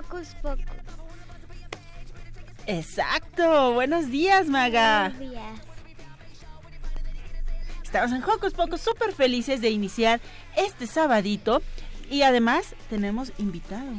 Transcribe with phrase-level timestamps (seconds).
[0.00, 0.64] Hocus Pocus.
[2.66, 5.10] Exacto, buenos días, Maga.
[5.10, 5.60] Buenos días.
[7.82, 10.20] Estamos en Hocus Pocus súper felices de iniciar
[10.56, 11.60] este sabadito
[12.08, 13.92] y además tenemos invitado.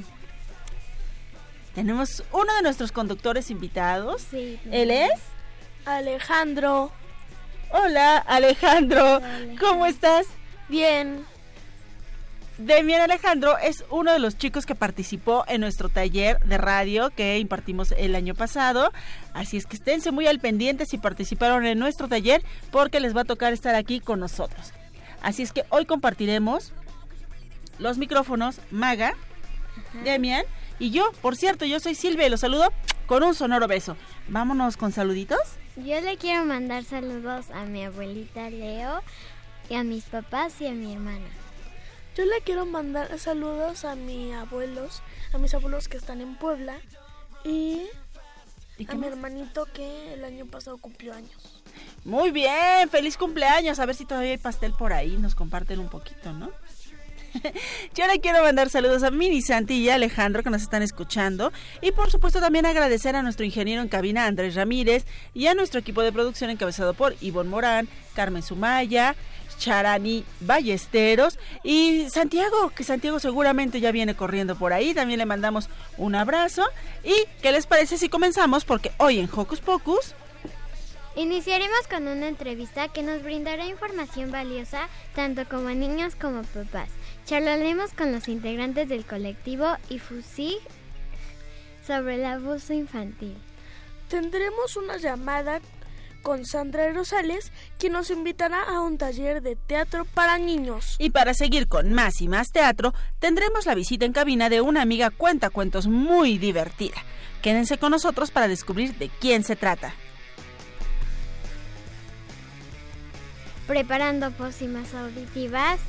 [1.75, 4.23] Tenemos uno de nuestros conductores invitados.
[4.23, 4.59] Sí.
[4.71, 5.19] Él es
[5.85, 6.91] Alejandro.
[7.71, 9.17] Hola, Alejandro.
[9.17, 9.55] Hola.
[9.59, 10.25] ¿Cómo estás?
[10.67, 11.25] Bien.
[12.57, 17.39] Demian Alejandro es uno de los chicos que participó en nuestro taller de radio que
[17.39, 18.91] impartimos el año pasado.
[19.33, 23.21] Así es que esténse muy al pendiente si participaron en nuestro taller porque les va
[23.21, 24.73] a tocar estar aquí con nosotros.
[25.21, 26.73] Así es que hoy compartiremos
[27.79, 29.15] los micrófonos Maga,
[30.03, 30.45] Demian
[30.77, 31.11] y yo.
[31.21, 32.71] Por cierto, yo soy Silvia y los saludo
[33.05, 33.95] con un sonoro beso.
[34.27, 35.39] Vámonos con saluditos.
[35.77, 39.01] Yo le quiero mandar saludos a mi abuelita Leo
[39.69, 41.25] y a mis papás y a mi hermana.
[42.15, 45.01] Yo le quiero mandar saludos a mis abuelos,
[45.33, 46.75] a mis abuelos que están en Puebla
[47.45, 47.83] y
[48.77, 51.61] ¿Y qué a mi hermanito que el año pasado cumplió años.
[52.03, 53.79] Muy bien, feliz cumpleaños.
[53.79, 55.17] A ver si todavía hay pastel por ahí.
[55.17, 56.49] Nos comparten un poquito, ¿no?
[57.95, 61.51] Yo le quiero mandar saludos a Mini Santi y a Alejandro que nos están escuchando.
[61.81, 65.79] Y por supuesto también agradecer a nuestro ingeniero en cabina Andrés Ramírez y a nuestro
[65.79, 69.15] equipo de producción encabezado por Ivonne Morán, Carmen Sumaya,
[69.61, 74.93] Charani Ballesteros y Santiago, que Santiago seguramente ya viene corriendo por ahí.
[74.93, 76.63] También le mandamos un abrazo.
[77.03, 78.65] ¿Y qué les parece si comenzamos?
[78.65, 80.15] Porque hoy en Hocus Pocus
[81.15, 86.87] Iniciaremos con una entrevista que nos brindará información valiosa tanto como a niños como papás.
[87.25, 90.57] Charlaremos con los integrantes del colectivo IFUSIG
[91.85, 93.35] sobre el abuso infantil.
[94.07, 95.59] Tendremos una llamada
[96.21, 100.95] con Sandra Rosales, quien nos invitará a un taller de teatro para niños.
[100.99, 104.81] Y para seguir con más y más teatro, tendremos la visita en cabina de una
[104.81, 106.97] amiga cuentacuentos muy divertida.
[107.41, 109.93] Quédense con nosotros para descubrir de quién se trata.
[113.67, 115.79] Preparando pócimas auditivas.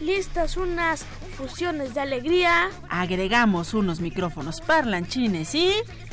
[0.00, 1.04] Listas unas
[1.36, 2.70] fusiones de alegría.
[2.88, 5.72] Agregamos unos micrófonos parlanchines y...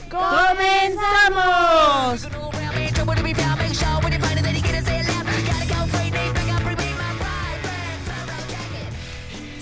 [0.09, 0.90] ¡Comenzamos!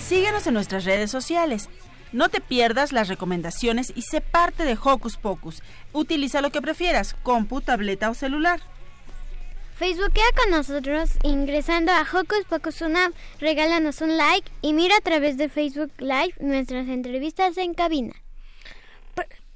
[0.08, 1.68] Síguenos en nuestras redes sociales.
[2.12, 5.62] No te pierdas las recomendaciones y sé parte de Hocus Pocus.
[5.92, 8.60] Utiliza lo que prefieras, compu, tableta o celular.
[9.78, 13.12] Facebookea con nosotros ingresando a Hocus Pocus Unam.
[13.38, 18.14] Regálanos un like y mira a través de Facebook Live nuestras entrevistas en cabina.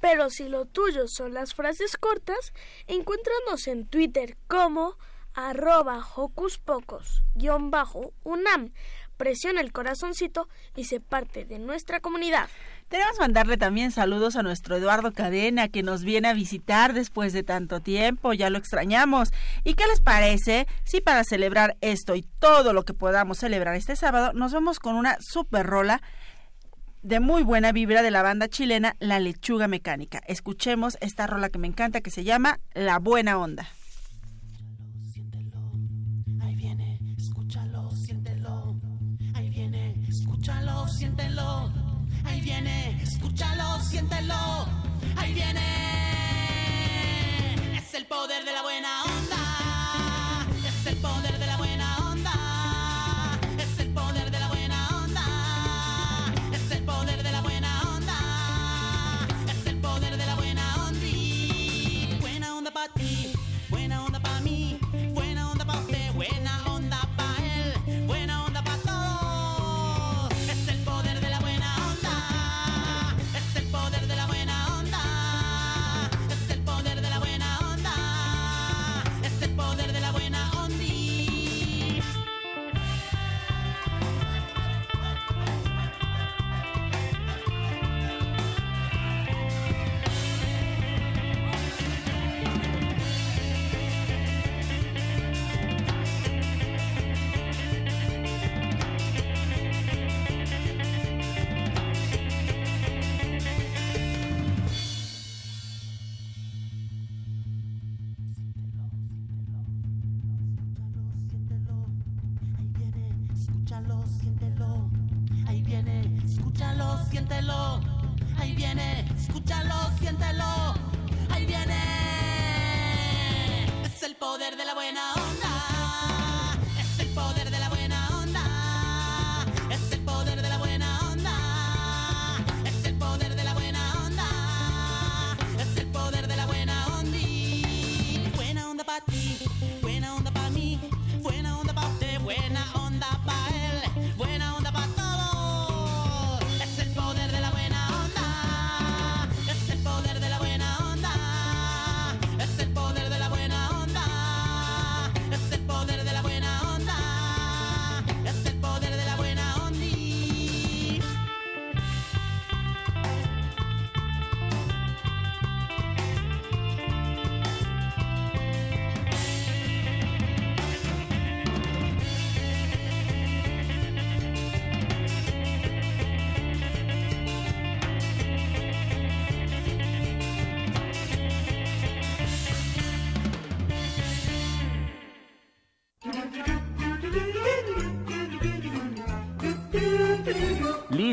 [0.03, 2.53] Pe- Pero si lo tuyo son las frases cortas,
[2.87, 4.97] encuéntranos en Twitter como
[5.33, 8.71] arroba hocus pocos guion bajo unam.
[9.17, 12.49] Presiona el corazoncito y se parte de nuestra comunidad.
[12.89, 17.41] Queremos mandarle también saludos a nuestro Eduardo Cadena que nos viene a visitar después de
[17.43, 19.29] tanto tiempo, ya lo extrañamos.
[19.63, 23.95] ¿Y qué les parece si para celebrar esto y todo lo que podamos celebrar este
[23.95, 26.01] sábado nos vemos con una super rola
[27.03, 30.21] de muy buena vibra de la banda chilena La Lechuga Mecánica?
[30.27, 33.67] Escuchemos esta rola que me encanta que se llama La Buena Onda.
[40.43, 41.71] Escúchalo, siéntelo.
[42.25, 44.65] Ahí viene, escúchalo, siéntelo.
[45.15, 45.61] Ahí viene.
[47.77, 49.02] Es el poder de la buena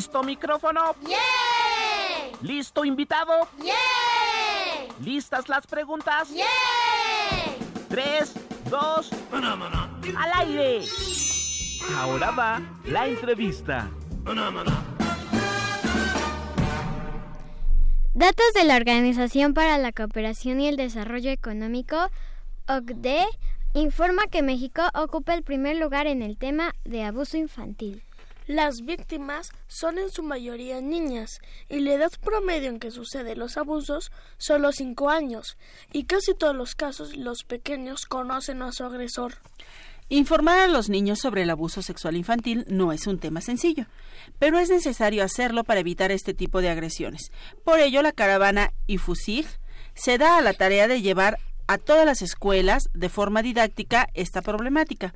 [0.01, 0.97] ¿Listo micrófono?
[1.03, 2.33] ¡Yay!
[2.41, 3.33] ¿Listo invitado?
[3.59, 4.89] ¡Yay!
[5.05, 6.31] ¿Listas las preguntas?
[6.31, 6.47] ¡Yay!
[7.91, 8.33] Tres,
[8.71, 10.87] dos, al aire.
[11.99, 13.91] Ahora va la entrevista.
[18.15, 22.09] Datos de la Organización para la Cooperación y el Desarrollo Económico,
[22.69, 23.27] OCDE,
[23.75, 28.03] informa que México ocupa el primer lugar en el tema de abuso infantil.
[28.51, 33.57] Las víctimas son en su mayoría niñas y la edad promedio en que suceden los
[33.57, 35.57] abusos son los 5 años
[35.93, 39.35] y casi todos los casos los pequeños conocen a su agresor.
[40.09, 43.87] Informar a los niños sobre el abuso sexual infantil no es un tema sencillo,
[44.41, 47.31] pero es necesario hacerlo para evitar este tipo de agresiones.
[47.63, 49.47] Por ello, la caravana IFUSIG
[49.95, 51.39] se da a la tarea de llevar
[51.69, 55.15] a todas las escuelas de forma didáctica esta problemática.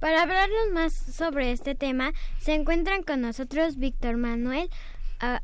[0.00, 4.70] Para hablarnos más sobre este tema, se encuentran con nosotros Víctor Manuel
[5.18, 5.42] ah,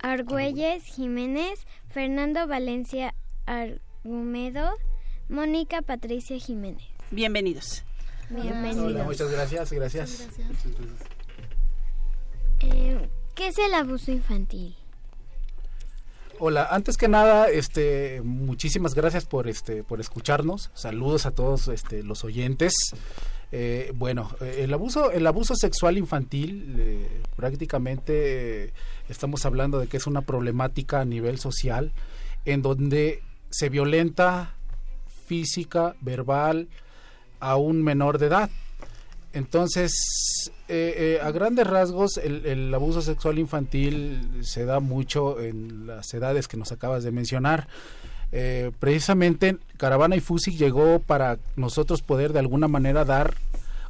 [0.00, 3.14] Argüelles Jiménez, Fernando Valencia
[3.46, 4.70] Argumedo,
[5.28, 6.84] Mónica Patricia Jiménez.
[7.10, 7.82] Bienvenidos.
[8.30, 8.92] Bienvenidos.
[8.92, 10.28] Hola, muchas gracias, gracias.
[12.60, 14.76] Eh, ¿Qué es el abuso infantil?
[16.38, 20.70] Hola, antes que nada, este, muchísimas gracias por este, por escucharnos.
[20.74, 22.72] Saludos a todos este, los oyentes.
[23.52, 28.72] Eh, bueno, eh, el abuso, el abuso sexual infantil, eh, prácticamente eh,
[29.08, 31.92] estamos hablando de que es una problemática a nivel social,
[32.44, 34.54] en donde se violenta
[35.26, 36.68] física, verbal,
[37.40, 38.50] a un menor de edad.
[39.32, 39.92] Entonces,
[41.22, 46.56] a grandes rasgos, el, el abuso sexual infantil se da mucho en las edades que
[46.56, 47.68] nos acabas de mencionar.
[48.32, 53.34] Eh, precisamente Caravana y Fusi llegó para nosotros poder de alguna manera dar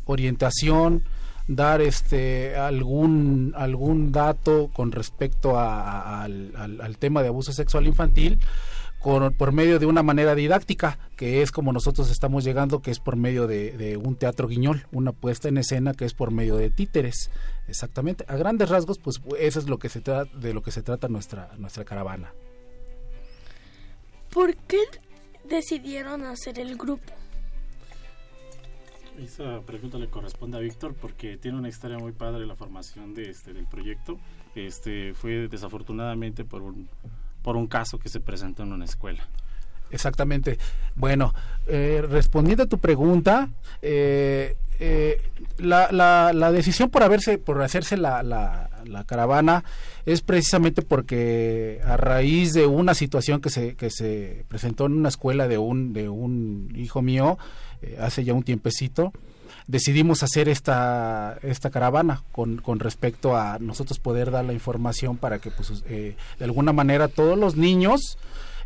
[0.07, 1.03] orientación,
[1.49, 8.39] dar este algún algún dato con respecto a- al tema de abuso sexual infantil
[9.01, 12.99] con- por medio de una manera didáctica, que es como nosotros estamos llegando, que es
[13.01, 16.57] por medio de, de un teatro guiñol, una puesta en escena que es por medio
[16.57, 17.31] de títeres.
[17.67, 18.25] Exactamente.
[18.29, 21.09] A grandes rasgos, pues eso es lo que se trata, de lo que se trata
[21.09, 22.33] nuestra, nuestra caravana.
[24.31, 24.79] ¿Por qué
[25.49, 27.13] decidieron hacer el grupo?
[29.19, 33.31] Esa pregunta le corresponde a Víctor porque tiene una historia muy padre la formación de
[33.31, 34.19] este del proyecto.
[34.55, 36.89] Este fue desafortunadamente por un
[37.43, 39.27] por un caso que se presentó en una escuela.
[39.91, 40.59] Exactamente.
[40.95, 41.35] Bueno,
[41.67, 43.49] eh, respondiendo a tu pregunta,
[43.83, 45.21] eh, eh,
[45.59, 49.65] la, la, la decisión por haberse, por hacerse la, la, la caravana
[50.05, 55.09] es precisamente porque a raíz de una situación que se, que se presentó en una
[55.09, 57.39] escuela de un, de un hijo mío
[57.83, 59.13] eh, hace ya un tiempecito,
[59.67, 65.39] decidimos hacer esta, esta caravana con, con respecto a nosotros poder dar la información para
[65.39, 68.19] que pues, eh, de alguna manera todos los niños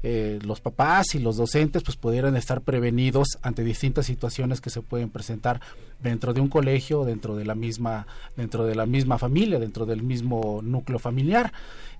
[0.06, 4.82] eh, los papás y los docentes pues pudieran estar prevenidos ante distintas situaciones que se
[4.82, 5.62] pueden presentar
[6.02, 8.06] dentro de un colegio dentro de la misma
[8.36, 11.52] dentro de la misma familia dentro del mismo núcleo familiar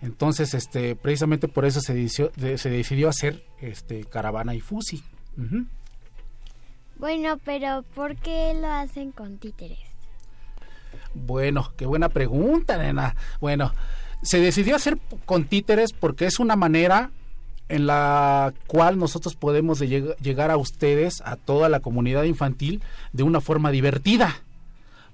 [0.03, 5.03] entonces este precisamente por eso se decidió, de- se decidió hacer este caravana y fusi.
[6.97, 9.79] Bueno, pero ¿por qué lo hacen con títeres?
[11.15, 13.17] Bueno, qué buena pregunta, nena.
[13.41, 13.73] Bueno,
[14.23, 17.11] se decidió hacer con títeres porque es una manera
[17.69, 22.83] en la cual nosotros podemos de lleg- llegar a ustedes, a toda la comunidad infantil,
[23.13, 24.35] de una forma divertida,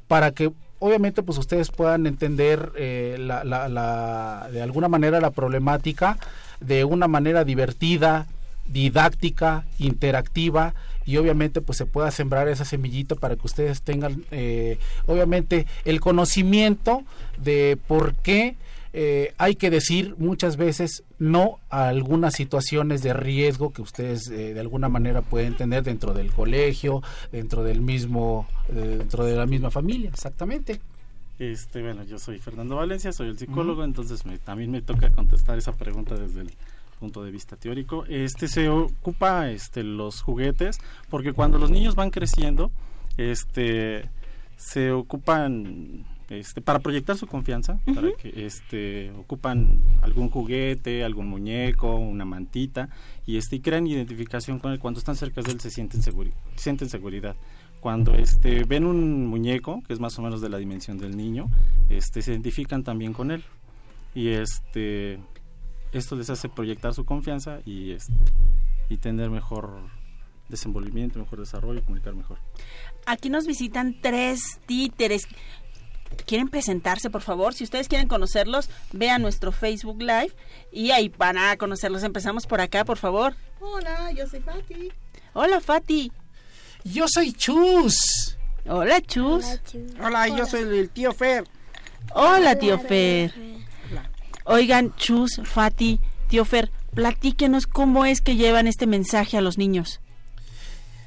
[0.08, 5.30] para que obviamente pues ustedes puedan entender eh, la, la- la- de alguna manera la
[5.30, 6.18] problemática
[6.60, 8.26] de una manera divertida,
[8.66, 10.74] didáctica, interactiva
[11.06, 16.00] y obviamente pues se pueda sembrar esa semillita para que ustedes tengan eh, obviamente el
[16.00, 17.02] conocimiento
[17.38, 18.56] de por qué
[18.92, 24.52] eh, hay que decir muchas veces no a algunas situaciones de riesgo que ustedes eh,
[24.54, 29.46] de alguna manera pueden tener dentro del colegio, dentro del mismo, eh, dentro de la
[29.46, 30.80] misma familia, exactamente.
[31.38, 35.56] Este, bueno, yo soy Fernando Valencia, soy el psicólogo, entonces me- también me toca contestar
[35.56, 36.50] esa pregunta desde el
[36.98, 38.04] punto de vista teórico.
[38.08, 40.78] Este se ocupa este los juguetes
[41.08, 42.70] porque cuando los niños van creciendo,
[43.16, 44.04] este
[44.58, 51.96] se ocupan este para proyectar su confianza, para que este ocupan algún juguete, algún muñeco,
[51.96, 52.88] una mantita
[53.26, 54.78] y este y crean identificación con él.
[54.78, 57.36] Cuando están cerca de él se sienten seguri- sienten seguridad.
[57.80, 61.50] Cuando este ven un muñeco que es más o menos de la dimensión del niño
[61.88, 63.42] este se identifican también con él.
[64.14, 65.18] Y este
[65.92, 68.12] esto les hace proyectar su confianza y este,
[68.88, 69.80] y tener mejor
[70.48, 72.38] desenvolvimiento mejor desarrollo comunicar mejor.
[73.06, 75.22] Aquí nos visitan tres títeres.
[76.26, 77.54] ¿Quieren presentarse, por favor?
[77.54, 80.32] Si ustedes quieren conocerlos, vean nuestro Facebook Live
[80.70, 82.02] y ahí van a conocerlos.
[82.02, 83.34] Empezamos por acá, por favor.
[83.60, 84.92] Hola, yo soy Fati.
[85.32, 86.12] Hola, Fati.
[86.84, 88.36] Yo soy Chus.
[88.66, 89.44] Hola, Chus.
[90.02, 91.44] Hola, yo soy el tío Fer.
[92.14, 93.32] Hola, tío Fer.
[94.44, 100.00] Oigan, Chus, Fati, tío Fer, platíquenos cómo es que llevan este mensaje a los niños.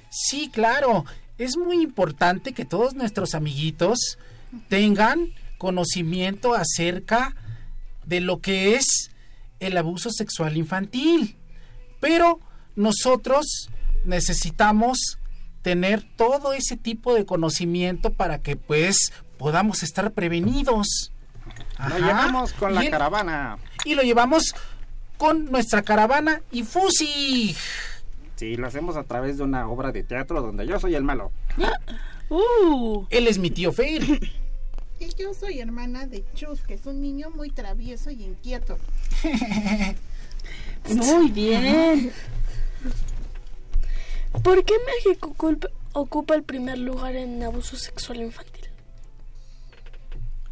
[0.10, 1.05] Sí, claro.
[1.38, 4.17] Es muy importante que todos nuestros amiguitos
[4.69, 7.36] tengan conocimiento acerca
[8.05, 9.12] de lo que es
[9.60, 11.38] el abuso sexual infantil.
[12.00, 12.39] Pero
[12.75, 13.69] nosotros
[14.05, 15.17] necesitamos
[15.62, 21.12] tener todo ese tipo de conocimiento para que pues podamos estar prevenidos.
[21.77, 21.98] Lo Ajá.
[22.00, 23.57] llevamos con la Y el- caravana.
[23.86, 24.53] Y lo llevamos
[25.17, 27.55] con nuestra caravana y Fusi.
[28.36, 31.31] Sí, lo hacemos a través de una obra de teatro donde yo soy el malo.
[32.29, 33.05] Uh.
[33.10, 34.01] Él es mi tío Fer.
[35.17, 38.77] Yo soy hermana de Chus, que es un niño muy travieso y inquieto.
[40.95, 42.12] Muy bien.
[44.43, 45.33] ¿Por qué México
[45.93, 48.63] ocupa el primer lugar en abuso sexual infantil?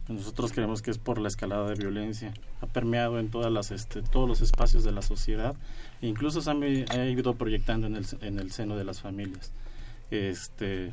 [0.07, 4.01] nosotros creemos que es por la escalada de violencia ha permeado en todas las este,
[4.01, 5.55] todos los espacios de la sociedad
[6.01, 8.99] e incluso se han vi- ha ido proyectando en el, en el seno de las
[8.99, 9.53] familias
[10.09, 10.91] este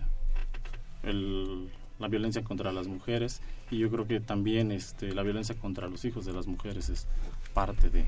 [1.02, 3.40] el- la violencia contra las mujeres
[3.70, 7.06] y yo creo que también este, la violencia contra los hijos de las mujeres es
[7.54, 8.06] parte de,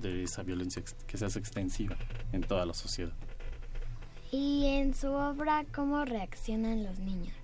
[0.00, 1.96] de esa violencia que se hace extensiva
[2.32, 3.12] en toda la sociedad.
[4.30, 7.34] Y en su obra, ¿cómo reaccionan los niños?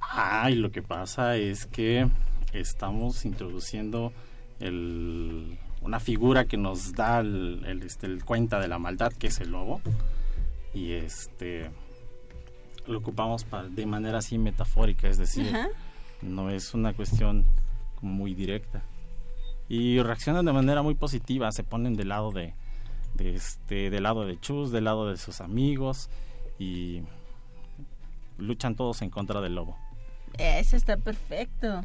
[0.00, 2.08] Ah, y lo que pasa es que
[2.52, 4.12] estamos introduciendo
[4.60, 9.26] el- una figura que nos da el, el, este, el cuenta de la maldad, que
[9.26, 9.82] es el lobo,
[10.72, 11.70] y este
[12.86, 15.68] lo ocupamos pa- de manera así metafórica, es decir, Ajá.
[16.22, 17.44] no es una cuestión
[17.98, 18.82] como muy directa.
[19.68, 22.54] Y reaccionan de manera muy positiva, se ponen del lado de,
[23.14, 26.10] de este, del lado de Chus, del lado de sus amigos,
[26.58, 27.02] y
[28.38, 29.76] luchan todos en contra del lobo.
[30.38, 31.82] Eso está perfecto.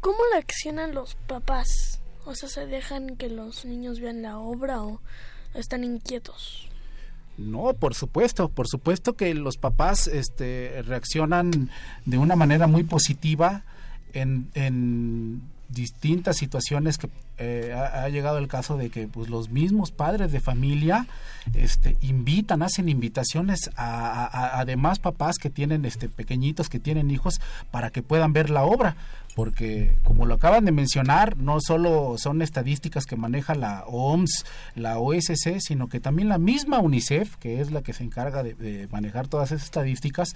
[0.00, 2.00] ¿Cómo reaccionan los papás?
[2.24, 5.00] O sea, ¿se dejan que los niños vean la obra o
[5.54, 6.68] están inquietos?
[7.38, 11.70] No, por supuesto, por supuesto que los papás este, reaccionan
[12.04, 13.62] de una manera muy positiva
[14.12, 19.92] en, en distintas situaciones que eh, ha, llegado el caso de que pues, los mismos
[19.92, 21.06] padres de familia
[21.54, 26.80] este, invitan, hacen invitaciones a, a- a- a demás papás que tienen este, pequeñitos, que
[26.80, 28.96] tienen hijos, para que puedan ver la obra.
[29.36, 34.44] Porque como lo acaban de mencionar, no solo son estadísticas que maneja la OMS,
[34.74, 38.54] la OSC, sino que también la misma UNICEF, que es la que se encarga de,
[38.54, 40.34] de manejar todas esas estadísticas,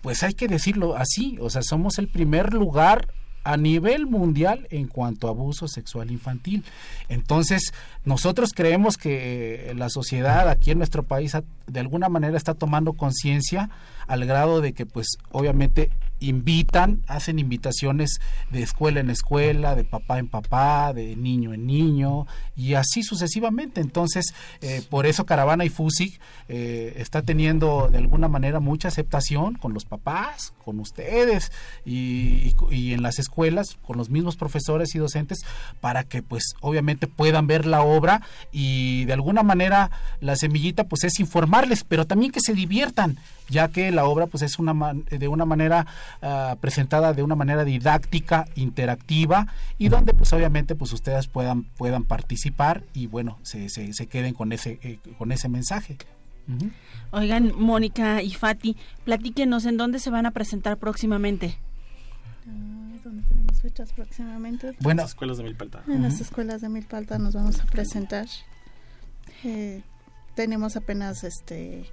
[0.00, 3.06] pues hay que decirlo así, o sea, somos el primer lugar
[3.44, 6.64] a nivel mundial en cuanto a abuso sexual infantil.
[7.08, 7.72] Entonces,
[8.04, 12.92] nosotros creemos que eh, la sociedad aquí en nuestro país de alguna manera está tomando
[12.92, 13.70] conciencia
[14.06, 20.18] al grado de que pues obviamente invitan, hacen invitaciones de escuela en escuela, de papá
[20.18, 23.80] en papá, de niño en niño y así sucesivamente.
[23.80, 29.54] Entonces, eh, por eso Caravana y Fusig eh, está teniendo de alguna manera mucha aceptación
[29.54, 31.50] con los papás, con ustedes
[31.84, 32.54] y
[32.92, 35.38] en las escuelas, con los mismos profesores y docentes,
[35.80, 38.22] para que pues obviamente puedan ver la obra
[38.52, 43.68] y de alguna manera la semillita pues es informarles, pero también que se diviertan, ya
[43.68, 45.86] que la obra pues es una man- de una manera
[46.22, 49.46] ah, presentada de una manera didáctica, interactiva
[49.78, 54.34] y donde pues obviamente pues ustedes puedan puedan participar y bueno se, se, se queden
[54.34, 55.96] con ese eh, con ese mensaje.
[57.12, 61.56] Oigan, Mónica y Fati, platíquenos en dónde se van a presentar próximamente.
[62.44, 64.74] ¿Dónde tenemos fechas próximamente?
[64.80, 65.82] Bueno, Las escuelas de Milpalta.
[65.88, 68.26] En las escuelas de Milpalta nos vamos a presentar.
[69.44, 69.82] Eh,
[70.34, 71.86] tenemos apenas este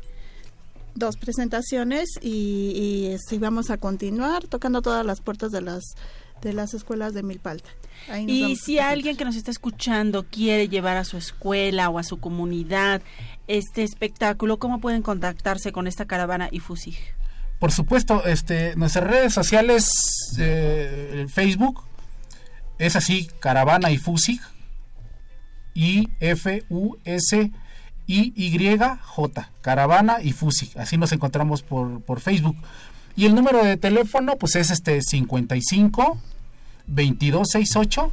[0.97, 5.83] dos presentaciones y, y, este, vamos a continuar tocando todas las puertas de las
[6.41, 7.69] de las escuelas de Milpalta.
[8.27, 12.19] Y si alguien que nos está escuchando quiere llevar a su escuela o a su
[12.19, 13.01] comunidad
[13.47, 16.97] este espectáculo, ¿cómo pueden contactarse con esta caravana y Fusig?
[17.59, 19.89] Por supuesto, este, nuestras redes sociales,
[20.37, 21.83] eh, el Facebook,
[22.77, 24.39] es así, Caravana y Fusig,
[25.73, 27.51] I F U S I
[28.07, 28.33] Y
[29.03, 32.55] J, Caravana y Fusig, así nos encontramos por, por Facebook.
[33.17, 36.17] Y el número de teléfono, pues es este 55
[36.87, 38.11] 2268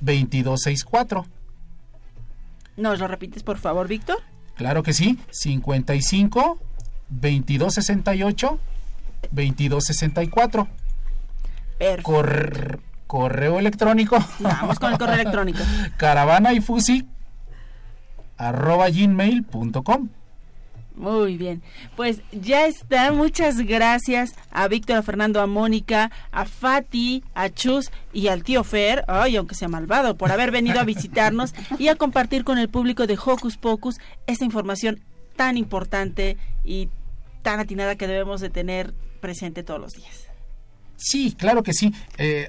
[0.00, 1.26] 2264.
[2.76, 4.16] ¿Nos lo repites, por favor, Víctor?
[4.56, 6.58] Claro que sí, 55
[7.10, 8.58] 2268
[9.30, 10.68] 2264.
[12.02, 14.16] Cor- correo electrónico.
[14.40, 15.60] Vamos con el correo electrónico.
[15.96, 17.06] Caravana y fusi
[18.36, 20.08] arroba gmail.com.
[20.96, 21.60] Muy bien,
[21.96, 23.10] pues ya está.
[23.10, 28.62] Muchas gracias a Víctor, a Fernando, a Mónica, a Fati, a Chus y al tío
[28.62, 32.68] Fer, ay, aunque sea malvado, por haber venido a visitarnos y a compartir con el
[32.68, 33.96] público de Hocus Pocus
[34.28, 35.00] esta información
[35.34, 36.88] tan importante y
[37.42, 40.28] tan atinada que debemos de tener presente todos los días.
[40.96, 41.92] Sí, claro que sí.
[42.18, 42.48] Eh,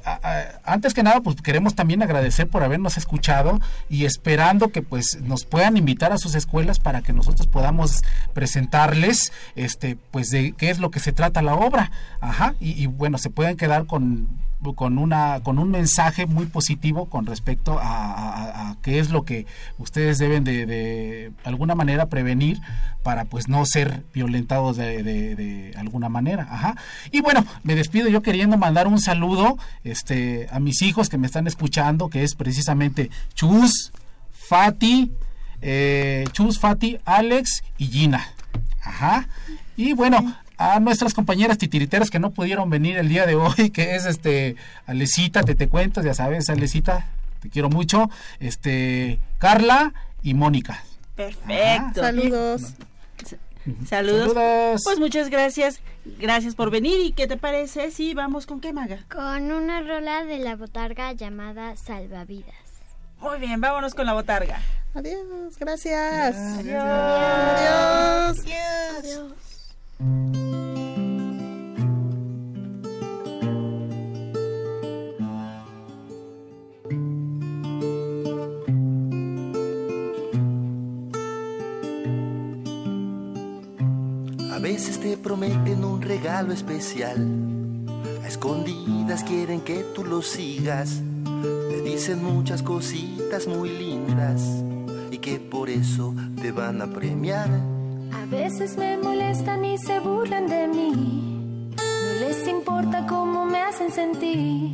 [0.63, 5.45] antes que nada, pues queremos también agradecer por habernos escuchado y esperando que pues nos
[5.45, 8.03] puedan invitar a sus escuelas para que nosotros podamos
[8.33, 11.91] presentarles, este, pues de qué es lo que se trata la obra.
[12.21, 12.55] Ajá.
[12.59, 14.27] Y, bueno, se pueden quedar con
[14.75, 19.45] con una con un mensaje muy positivo con respecto a, qué es lo que
[19.77, 22.59] ustedes deben de, de alguna manera prevenir
[23.03, 26.47] para pues no ser violentados de, de- de alguna manera.
[26.49, 26.75] Ajá.
[27.11, 31.27] Y bueno me despido yo queriendo mandar un saludo este a mis hijos que me
[31.27, 33.91] están escuchando que es precisamente Chus
[34.31, 35.11] Fati
[35.61, 38.25] eh, Chus Fati Alex y Gina.
[38.83, 39.27] Ajá.
[39.77, 43.95] Y bueno a nuestras compañeras titiriteras que no pudieron venir el día de hoy, que
[43.95, 47.07] es este Alecita, te te cuentas, ya sabes, Alecita,
[47.41, 50.83] te quiero mucho, este Carla y Mónica.
[51.15, 52.01] Perfecto.
[52.01, 52.61] Saludos.
[53.87, 54.33] Saludos.
[54.33, 54.81] Saludos.
[54.83, 55.79] Pues muchas gracias.
[56.19, 56.99] Gracias por venir.
[57.03, 58.99] ¿Y qué te parece si vamos con qué, Maga?
[59.11, 62.53] Con una rola de la botarga llamada Salvavidas.
[63.19, 64.61] Muy bien, vámonos con la botarga.
[64.93, 66.35] Adiós, gracias.
[66.35, 66.83] Adiós.
[66.83, 68.45] Adiós.
[85.45, 87.17] Prometen un regalo especial.
[88.23, 91.01] A escondidas quieren que tú lo sigas.
[91.69, 94.41] Te dicen muchas cositas muy lindas
[95.11, 97.49] y que por eso te van a premiar.
[98.11, 101.71] A veces me molestan y se burlan de mí.
[101.75, 104.71] No les importa cómo me hacen sentir.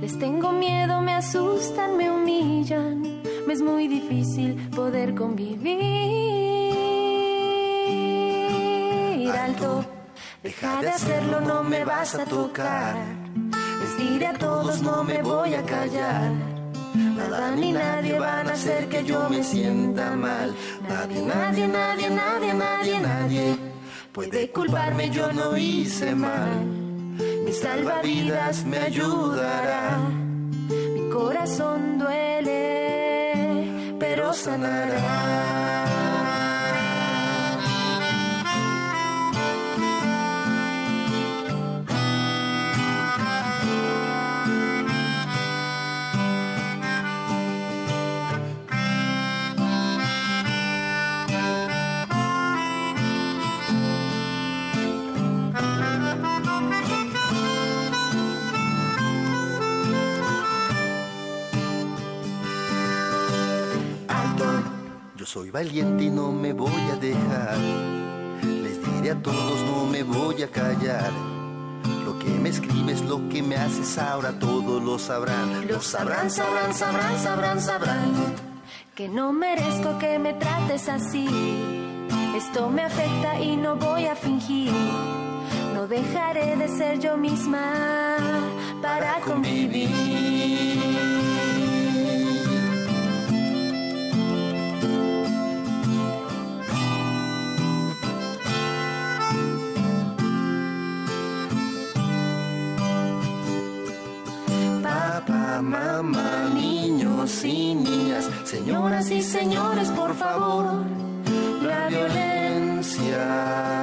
[0.00, 3.02] Les tengo miedo, me asustan, me humillan.
[3.46, 6.10] Me es muy difícil poder convivir.
[9.30, 9.84] Alto,
[10.42, 12.96] deja de hacerlo, no me vas a tocar.
[13.80, 16.32] Les diré a todos, no me voy a callar.
[16.94, 20.54] Nada ni nadie van a hacer que yo me sienta mal.
[20.88, 23.70] Nadie, nadie, nadie, nadie, nadie, nadie
[24.12, 26.64] puede culparme, yo no hice mal.
[27.44, 29.98] Mi salvavidas me ayudará.
[30.68, 33.66] Mi corazón duele,
[33.98, 35.99] pero sanará.
[65.32, 67.56] Soy valiente y no me voy a dejar.
[68.42, 71.12] Les diré a todos, no me voy a callar.
[72.04, 75.68] Lo que me escribes, lo que me haces ahora, todos lo sabrán.
[75.68, 78.10] Lo sabrán, sabrán, sabrán, sabrán, sabrán
[78.96, 81.28] que no merezco que me trates así.
[82.36, 84.72] Esto me afecta y no voy a fingir.
[85.74, 88.16] No No dejaré de ser yo misma
[88.82, 90.99] para convivir.
[105.62, 110.64] Mamá, niños y niñas, señoras y señores, por favor,
[111.62, 113.79] la violencia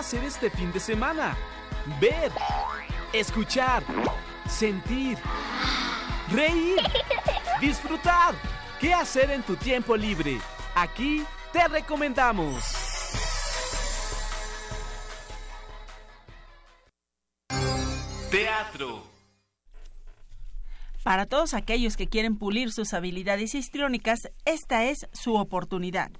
[0.00, 1.36] hacer este fin de semana?
[2.00, 2.32] Ver,
[3.12, 3.84] escuchar,
[4.48, 5.18] sentir,
[6.32, 6.80] reír,
[7.60, 8.34] disfrutar.
[8.80, 10.40] ¿Qué hacer en tu tiempo libre?
[10.74, 12.64] Aquí te recomendamos.
[18.30, 19.02] Teatro.
[21.02, 26.10] Para todos aquellos que quieren pulir sus habilidades histriónicas, esta es su oportunidad.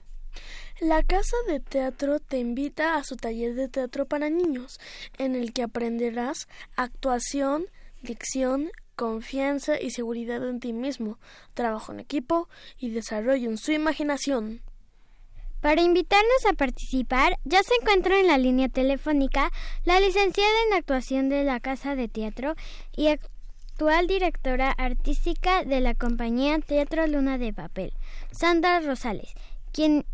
[0.81, 4.81] La Casa de Teatro te invita a su taller de teatro para niños,
[5.19, 7.67] en el que aprenderás actuación,
[8.01, 11.19] dicción, confianza y seguridad en ti mismo,
[11.53, 14.63] trabajo en equipo y desarrollo en su imaginación.
[15.61, 19.53] Para invitarnos a participar, ya se encuentra en la línea telefónica
[19.85, 22.55] la licenciada en actuación de la Casa de Teatro
[22.97, 27.93] y actual directora artística de la compañía Teatro Luna de Papel,
[28.33, 29.35] Sandra Rosales,
[29.73, 30.07] quien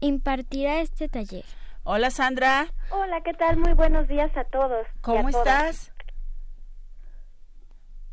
[0.00, 1.44] impartirá este taller.
[1.84, 3.56] Hola Sandra, Hola, ¿qué tal?
[3.58, 4.86] Muy buenos días a todos.
[5.02, 5.46] ¿cómo a todas.
[5.76, 5.92] estás?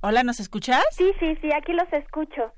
[0.01, 0.83] Hola, ¿nos escuchas?
[0.91, 2.51] Sí, sí, sí, aquí los escucho.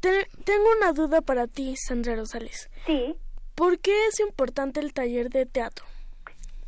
[0.00, 2.70] Te- tengo una duda para ti, Sandra Rosales.
[2.86, 3.16] Sí.
[3.54, 5.84] ¿Por qué es importante el taller de teatro?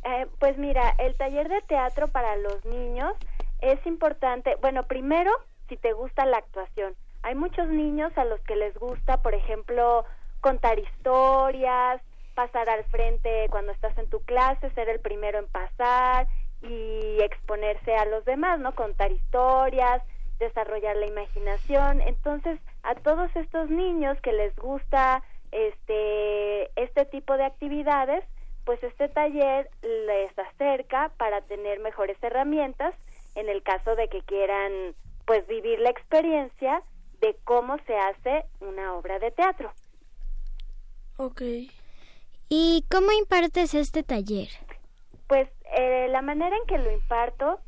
[0.05, 3.13] Eh, pues mira, el taller de teatro para los niños
[3.61, 4.55] es importante.
[4.61, 5.31] Bueno, primero,
[5.69, 6.95] si te gusta la actuación.
[7.23, 10.05] Hay muchos niños a los que les gusta, por ejemplo,
[10.41, 12.01] contar historias,
[12.35, 16.27] pasar al frente cuando estás en tu clase, ser el primero en pasar
[16.61, 18.75] y exponerse a los demás, ¿no?
[18.75, 20.01] Contar historias,
[20.37, 22.01] desarrollar la imaginación.
[22.01, 28.25] Entonces, a todos estos niños que les gusta este este tipo de actividades,
[28.65, 32.93] pues este taller les acerca para tener mejores herramientas
[33.35, 34.93] en el caso de que quieran
[35.25, 36.83] pues vivir la experiencia
[37.23, 39.71] de cómo se hace una obra de teatro.
[41.15, 41.41] Ok.
[42.49, 44.49] ¿Y cómo impartes este taller?
[45.27, 47.61] Pues eh, la manera en que lo imparto,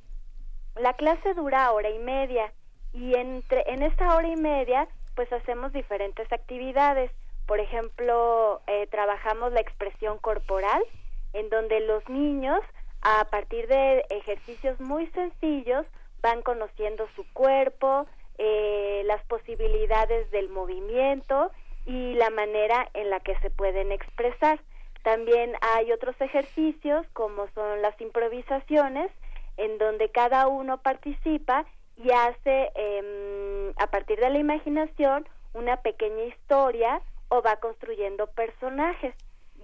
[0.75, 2.51] la clase dura hora y media
[2.91, 7.09] y entre, en esta hora y media pues hacemos diferentes actividades.
[7.47, 10.83] Por ejemplo, eh, trabajamos la expresión corporal,
[11.31, 12.59] en donde los niños,
[13.01, 15.85] a partir de ejercicios muy sencillos,
[16.21, 18.05] van conociendo su cuerpo,
[18.37, 21.51] eh, las posibilidades del movimiento
[21.85, 24.59] y la manera en la que se pueden expresar.
[25.03, 29.11] También hay otros ejercicios como son las improvisaciones,
[29.57, 36.23] en donde cada uno participa y hace em, a partir de la imaginación una pequeña
[36.23, 39.15] historia o va construyendo personajes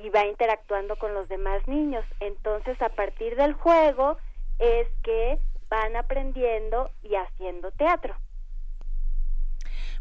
[0.01, 2.05] y va interactuando con los demás niños.
[2.19, 4.17] Entonces, a partir del juego
[4.59, 8.15] es que van aprendiendo y haciendo teatro.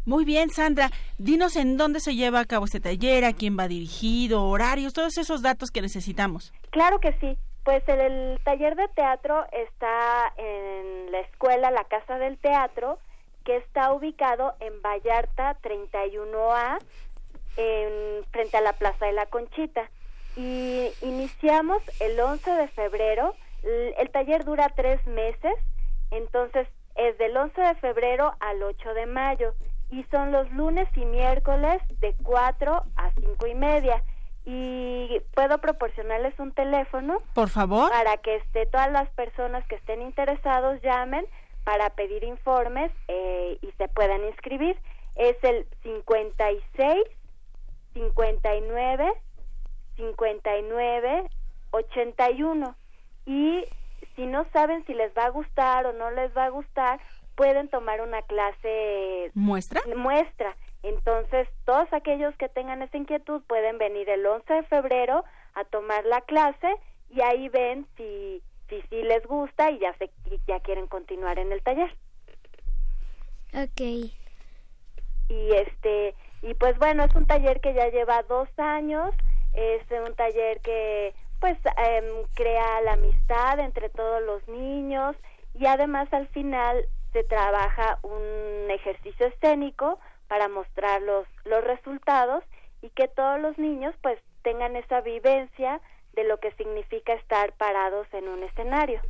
[0.05, 0.89] Muy bien, Sandra.
[1.19, 5.17] Dinos en dónde se lleva a cabo este taller, a quién va dirigido, horarios, todos
[5.19, 6.53] esos datos que necesitamos.
[6.71, 7.37] Claro que sí.
[7.63, 12.97] Pues el, taller de teatro está en la escuela La Casa del Teatro,
[13.45, 16.79] que está ubicado en Vallarta 31A,
[17.57, 19.91] en, frente a la Plaza de la Conchita.
[20.35, 23.35] Y iniciamos el 11 de febrero.
[23.61, 25.53] El, el taller dura tres meses,
[26.09, 29.53] entonces es del 11 de febrero al 8 de mayo
[29.91, 34.01] y son los lunes y miércoles de 4 a 5 y media.
[34.45, 37.91] Y puedo proporcionarles un teléfono Por favor.
[37.91, 41.25] para que este, todas las personas que estén interesados llamen
[41.63, 44.75] para pedir informes eh, y se puedan inscribir.
[45.15, 47.03] Es el 56
[47.93, 49.13] 59
[49.97, 51.29] 59
[51.71, 52.75] 81
[53.25, 53.65] y
[54.15, 56.99] si no saben si les va a gustar o no les va a gustar,
[57.35, 59.81] pueden tomar una clase ¿Muestra?
[59.95, 60.55] muestra.
[60.83, 66.05] Entonces, todos aquellos que tengan esa inquietud pueden venir el 11 de febrero a tomar
[66.05, 66.75] la clase
[67.09, 71.37] y ahí ven si si, si les gusta y ya se y ya quieren continuar
[71.39, 71.93] en el taller.
[73.53, 73.81] Ok.
[75.29, 79.13] y este y pues bueno es un taller que ya lleva dos años
[79.53, 85.15] es un taller que pues em, crea la amistad entre todos los niños
[85.53, 92.43] y además al final se trabaja un ejercicio escénico para mostrar los los resultados
[92.81, 95.81] y que todos los niños pues tengan esa vivencia
[96.13, 99.01] de lo que significa estar parados en un escenario.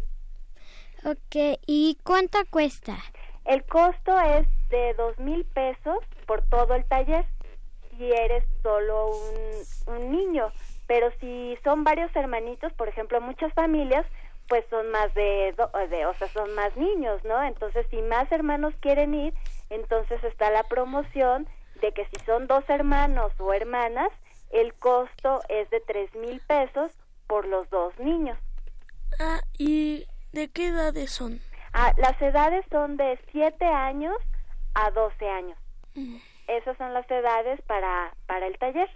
[1.04, 2.98] Ok, ¿y cuánto cuesta?
[3.46, 7.26] El costo es de dos mil pesos por todo el taller
[7.98, 10.52] si eres solo un, un niño,
[10.88, 14.06] pero si son varios hermanitos, por ejemplo, muchas familias,
[14.52, 17.42] pues son más de, do- de, o sea, son más niños, ¿no?
[17.42, 19.34] Entonces, si más hermanos quieren ir,
[19.70, 21.48] entonces está la promoción
[21.80, 24.10] de que si son dos hermanos o hermanas,
[24.52, 26.92] el costo es de tres mil pesos
[27.28, 28.38] por los dos niños.
[29.22, 31.40] Ah, ¿y de qué edades son?
[31.72, 34.18] Ah, las edades son de 7 años
[34.74, 35.58] a 12 años.
[36.48, 38.90] Esas son las edades para, para el taller.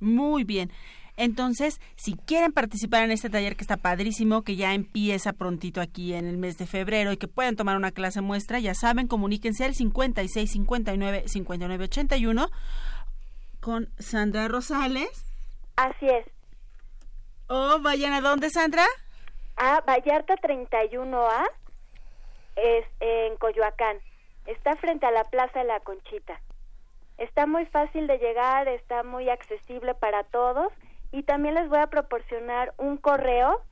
[0.00, 0.72] Muy bien.
[1.20, 6.14] Entonces, si quieren participar en este taller que está padrísimo, que ya empieza prontito aquí
[6.14, 9.66] en el mes de febrero y que pueden tomar una clase muestra, ya saben, comuníquense
[9.66, 12.48] al 56 59 59 81
[13.60, 15.26] con Sandra Rosales.
[15.76, 16.24] Así es.
[17.48, 18.86] O vayan a dónde, Sandra?
[19.56, 21.50] A Vallarta 31A
[22.56, 23.98] es en Coyoacán.
[24.46, 26.40] Está frente a la Plaza de la Conchita.
[27.18, 30.72] Está muy fácil de llegar, está muy accesible para todos
[31.12, 33.62] y también les voy a proporcionar un correo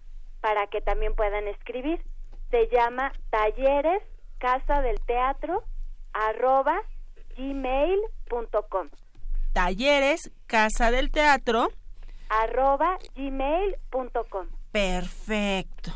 [0.40, 2.02] para que también puedan escribir.
[2.50, 4.02] Se llama talleres
[4.38, 5.64] casa del teatro
[6.12, 6.80] arroba
[7.36, 8.88] gmail.com
[9.52, 11.70] Talleres Casa del Teatro.
[12.28, 15.92] arroba gmail.com Perfecto.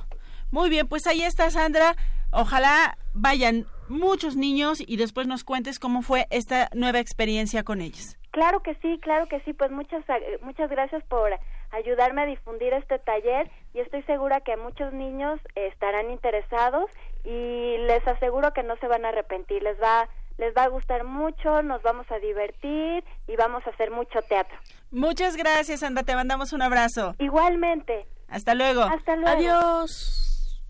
[0.50, 1.96] Muy bien, pues ahí está Sandra.
[2.32, 8.16] Ojalá vayan muchos niños y después nos cuentes cómo fue esta nueva experiencia con ellos.
[8.32, 9.52] Claro que sí, claro que sí.
[9.52, 11.30] Pues muchas eh, muchas gracias por
[11.70, 16.90] ayudarme a difundir este taller y estoy segura que muchos niños estarán interesados
[17.24, 19.62] y les aseguro que no se van a arrepentir.
[19.62, 23.90] Les va les va a gustar mucho, nos vamos a divertir y vamos a hacer
[23.90, 24.56] mucho teatro.
[24.90, 26.02] Muchas gracias, Sandra.
[26.02, 27.14] Te mandamos un abrazo.
[27.18, 28.06] Igualmente.
[28.28, 28.82] Hasta luego.
[28.82, 29.30] Hasta luego.
[29.30, 30.62] Adiós.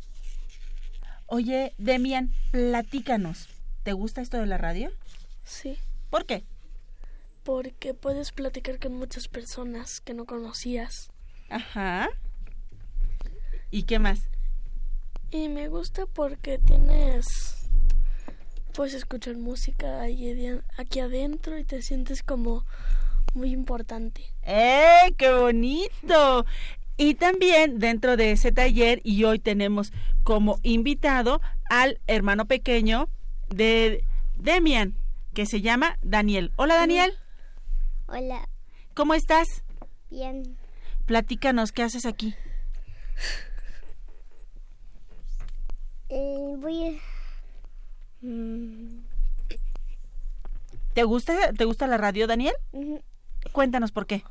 [1.26, 3.48] Oye, Demian, platícanos.
[3.84, 4.90] ¿Te gusta esto de la radio?
[5.44, 5.78] Sí,
[6.10, 6.44] ¿Por qué?
[7.44, 11.10] Porque puedes platicar con muchas personas que no conocías.
[11.48, 12.08] Ajá.
[13.70, 14.28] ¿Y qué más?
[15.30, 17.26] Y me gusta porque tienes...
[18.74, 22.64] Puedes escuchar música ahí aquí adentro y te sientes como
[23.34, 24.22] muy importante.
[24.44, 26.46] ¡Eh, qué bonito!
[26.96, 29.92] Y también dentro de ese taller, y hoy tenemos
[30.24, 33.08] como invitado al hermano pequeño
[33.48, 34.04] de
[34.36, 34.94] Demian,
[35.34, 36.52] que se llama Daniel.
[36.56, 37.14] Hola, Daniel.
[38.14, 38.46] Hola,
[38.94, 39.48] ¿Cómo estás?
[40.10, 40.58] bien.
[41.06, 42.34] Platícanos, ¿qué haces aquí?
[46.10, 46.92] Eh, voy a...
[48.20, 49.02] Mm,
[50.92, 52.54] ¿Te gusta, ¿Te gusta la radio, Daniel?
[53.52, 54.22] Cuéntanos por qué.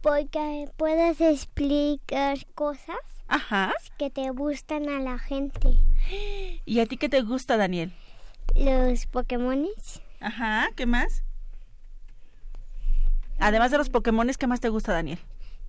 [0.00, 2.96] Porque puedes explicar cosas
[3.28, 3.74] Ajá.
[3.98, 5.76] que te gustan a la gente.
[6.64, 7.92] ¿Y a ti qué te gusta, Daniel?
[8.54, 11.22] Los Pokémones, Ajá, ¿qué más?
[13.42, 15.18] Además de los Pokémones, ¿qué más te gusta, Daniel?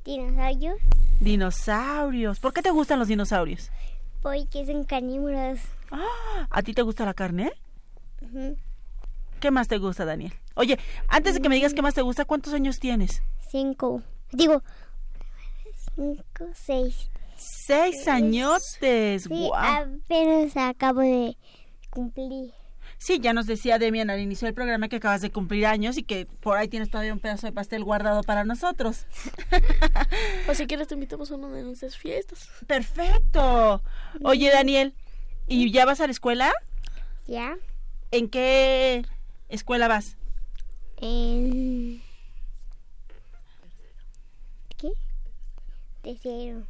[0.05, 0.79] dinosaurios,
[1.19, 2.39] Dinosaurios.
[2.39, 3.71] ¿Por qué te gustan los dinosaurios?
[4.21, 5.59] porque son carnívoros.
[6.49, 7.51] ¿A ti te gusta la carne?
[9.39, 10.33] ¿Qué más te gusta, Daniel?
[10.55, 13.21] Oye, antes de que me digas qué más te gusta, ¿cuántos años tienes?
[13.49, 14.63] Cinco, digo,
[15.95, 17.09] cinco, seis.
[17.35, 19.23] Seis añotes.
[19.23, 19.53] Sí, guau.
[19.53, 21.35] apenas acabo de
[21.89, 22.53] cumplir.
[23.03, 26.03] Sí, ya nos decía Demian al inicio del programa que acabas de cumplir años y
[26.03, 29.07] que por ahí tienes todavía un pedazo de pastel guardado para nosotros.
[30.47, 32.47] O si quieres te invitamos a una de nuestras fiestas.
[32.65, 33.83] Perfecto.
[34.23, 34.93] Oye, Daniel,
[35.47, 36.53] ¿y ya vas a la escuela?
[37.27, 37.57] ¿Ya?
[38.11, 39.05] ¿En qué
[39.49, 40.15] escuela vas?
[40.95, 42.01] En...
[44.77, 44.91] ¿Qué?
[46.03, 46.67] Tercero.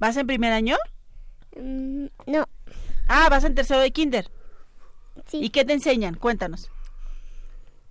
[0.00, 0.76] ¿Vas en primer año?
[1.56, 2.48] Mm, no,
[3.06, 4.28] Ah, vas en tercero de kinder.
[5.26, 6.14] Sí, ¿Y qué te enseñan?
[6.14, 6.70] Cuéntanos.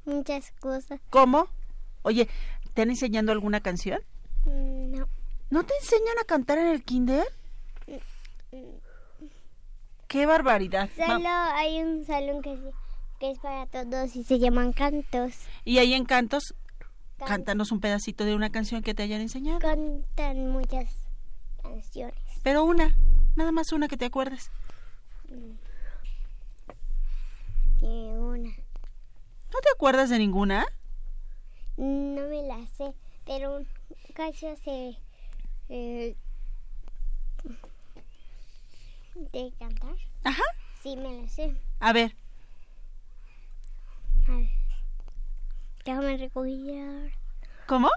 [0.05, 0.99] muchas cosas.
[1.09, 1.47] ¿Cómo?
[2.03, 2.25] Oye,
[2.61, 4.01] ¿te están enseñando alguna canción?
[4.45, 5.07] Mm, No.
[5.49, 7.25] ¿No te enseñan a cantar en el kinder?
[10.07, 10.89] ¡Qué barbaridad!
[10.95, 12.57] Solo hay un salón que,
[13.19, 15.33] que es para todos y se llaman cantos.
[15.65, 16.53] Y ahí en Cantos,
[17.17, 19.59] Can- cántanos un pedacito de una canción que te hayan enseñado.
[19.59, 20.87] Cantan muchas
[21.61, 22.15] canciones.
[22.43, 22.95] Pero una,
[23.35, 24.51] nada más una que te acuerdes.
[27.83, 28.49] Ninguna.
[28.49, 30.65] ¿No te acuerdas de ninguna?
[31.75, 32.93] No me la sé,
[33.25, 33.67] pero un
[34.63, 34.97] se...
[35.67, 36.15] eh,
[39.15, 39.95] ¿De cantar?
[40.23, 40.43] Ajá.
[40.81, 41.53] Sí, me la sé.
[41.81, 42.15] A ver.
[44.29, 44.49] A ver.
[45.83, 47.11] Déjame recoger.
[47.67, 47.89] ¿Cómo?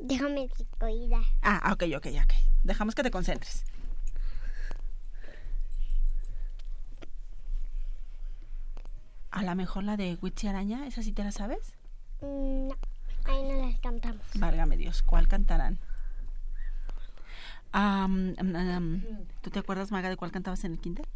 [0.00, 1.20] Déjame recoger.
[1.42, 2.32] Ah, ok, ok, ok.
[2.62, 3.64] Dejamos que te concentres.
[9.32, 11.72] A lo mejor la de Witsi Araña, ¿esa sí te la sabes?
[12.20, 12.76] Mm, No,
[13.24, 14.22] ahí no las cantamos.
[14.34, 15.78] Válgame Dios, ¿cuál cantarán?
[17.72, 18.34] Am,
[19.40, 21.08] ¿Tú te acuerdas, Maga, de cuál cantabas en el kinder?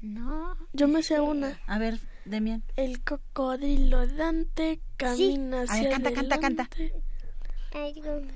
[0.00, 0.56] No.
[0.72, 1.58] Yo me sé una.
[1.66, 2.62] A ver, Demian.
[2.76, 6.68] El cocodrilo Dante camina A ver, hacia canta, canta, canta.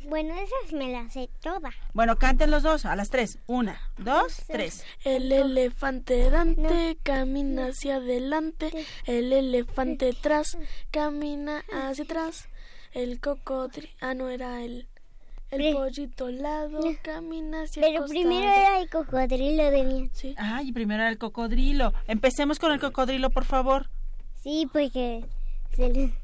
[0.09, 1.75] Bueno, esas me las sé todas.
[1.93, 3.39] Bueno, canten los dos a las tres.
[3.47, 4.85] Una, dos, tres.
[5.05, 8.71] El elefante Dante camina hacia adelante.
[9.07, 10.59] El elefante atrás
[10.91, 12.49] camina hacia atrás.
[12.93, 13.89] El cocodrilo.
[14.01, 14.87] Ah, no era el.
[15.51, 18.21] El pollito lado camina hacia Pero costado.
[18.21, 20.11] primero era el cocodrilo de mí.
[20.13, 20.35] Sí.
[20.39, 21.93] Ay, primero era el cocodrilo.
[22.07, 23.91] Empecemos con el cocodrilo, por favor.
[24.43, 25.25] Sí, porque
[25.75, 26.15] se le...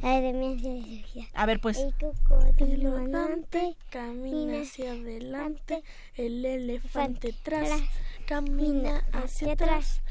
[0.00, 1.28] De.
[1.34, 1.78] A ver, pues.
[1.78, 5.82] El cocodrilo Dante andante camina hacia adelante,
[6.14, 7.70] el elefante atrás,
[8.24, 10.02] camina hacia atrás,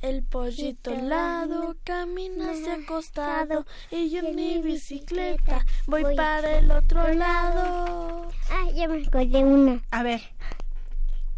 [0.00, 6.58] el pollito al lado camina hacia hacia costado y yo en mi bicicleta voy para
[6.58, 8.28] el otro lado.
[8.50, 9.82] Ah, ya me acordé una.
[9.90, 10.22] A ver.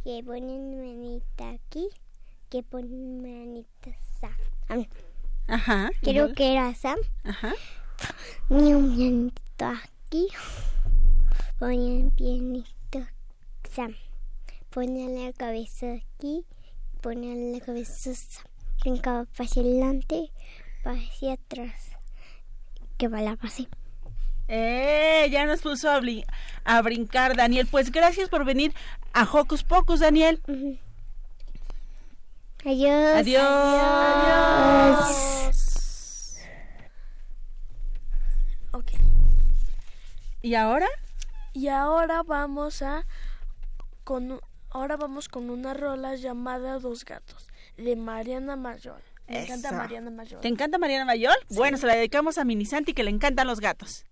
[0.05, 1.88] Que ponen manita aquí,
[2.51, 3.90] que ponen manita
[4.21, 4.37] Sam.
[4.69, 4.79] Ah,
[5.49, 5.90] Ajá.
[6.03, 6.99] Creo que era Sam.
[7.25, 7.53] Ajá.
[8.48, 10.28] Ni un pianito aquí.
[11.59, 13.06] Ponían pianito
[13.74, 13.94] Sam.
[14.70, 16.44] Ponían la cabeza aquí.
[17.00, 18.44] Ponían la cabeza Sam.
[18.82, 20.30] Brincaba para hacia adelante,
[20.85, 21.90] hacia atrás.
[22.98, 23.37] Que va la.
[24.48, 25.28] ¡Eh!
[25.32, 26.24] Ya nos puso a, brin-
[26.64, 27.66] a brincar, Daniel.
[27.68, 28.72] Pues gracias por venir
[29.12, 30.40] a Hocus Pocus, Daniel.
[32.64, 33.16] Adiós.
[33.16, 33.42] Adiós.
[40.46, 40.87] ¿Y ahora?
[41.54, 43.04] Y ahora vamos a
[44.04, 49.02] con ahora vamos con una rola llamada Dos gatos de Mariana Mayor.
[49.26, 49.72] Me encanta.
[49.72, 50.40] Mariana Mayor.
[50.42, 51.35] ¿Te encanta Mariana Mayor?
[51.48, 54.06] Bueno, se la dedicamos a Minisanti que le encantan los gatos.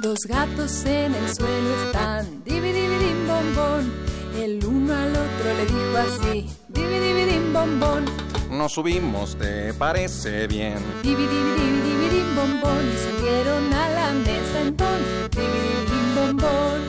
[0.00, 4.03] Dos gatos en el suelo están, dividividim bombón.
[4.44, 8.04] El uno al otro le dijo así, dividividim bombón.
[8.50, 10.74] Nos subimos, ¿te parece bien?
[11.02, 16.80] Dividividim bombón y subieron a la mesa en ton, dividividim bombón.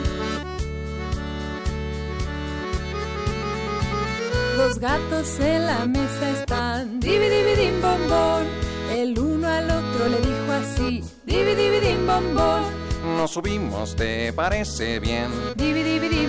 [4.58, 8.44] Dos gatos en la mesa están, dividividim bombón.
[8.92, 12.86] El uno al otro le dijo así, dividividim bombón.
[13.16, 15.30] Nos subimos, ¿te parece bien?
[15.54, 16.26] Dividividim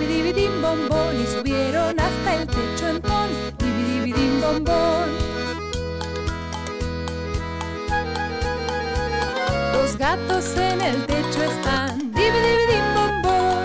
[10.38, 13.58] En el techo están, dividividim bombón.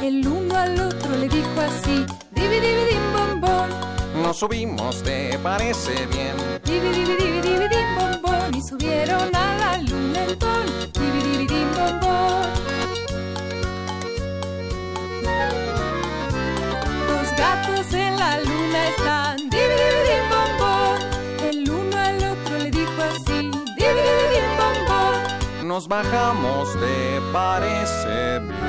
[0.00, 3.68] El uno al otro le dijo así, dividividim bombón.
[4.22, 6.36] Nos subimos, ¿te parece bien?
[6.64, 12.46] Dividividim bombón y subieron a la luna en ton, dividividim bombón.
[17.08, 19.49] Dos gatos en la luna están,
[25.80, 28.60] Nos bajamos, ¿te parece bien?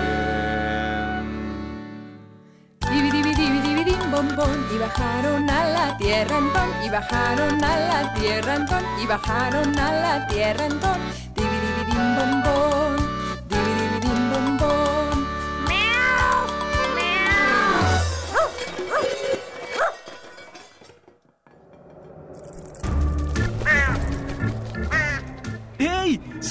[4.09, 8.83] Bombón y bajaron a la tierra en ton y bajaron a la tierra en ton
[9.01, 10.97] y bajaron a la tierra en ton.
[11.35, 12.90] Dividividim bombón,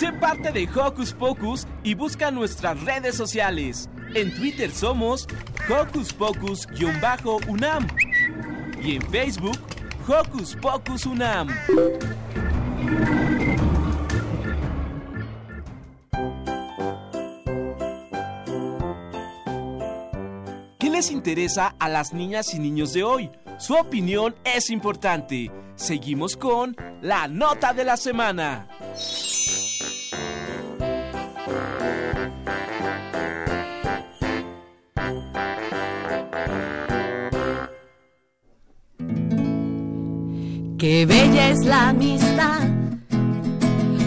[0.00, 3.90] Sé parte de Hocus Pocus y busca nuestras redes sociales.
[4.14, 5.28] En Twitter somos
[5.68, 7.86] Hocus Pocus-UNAM
[8.82, 9.58] y en Facebook
[10.08, 11.48] Hocus Pocus UNAM.
[20.78, 23.30] ¿Qué les interesa a las niñas y niños de hoy?
[23.58, 25.50] Su opinión es importante.
[25.74, 28.66] Seguimos con la nota de la semana.
[40.80, 42.60] Qué bella es la amistad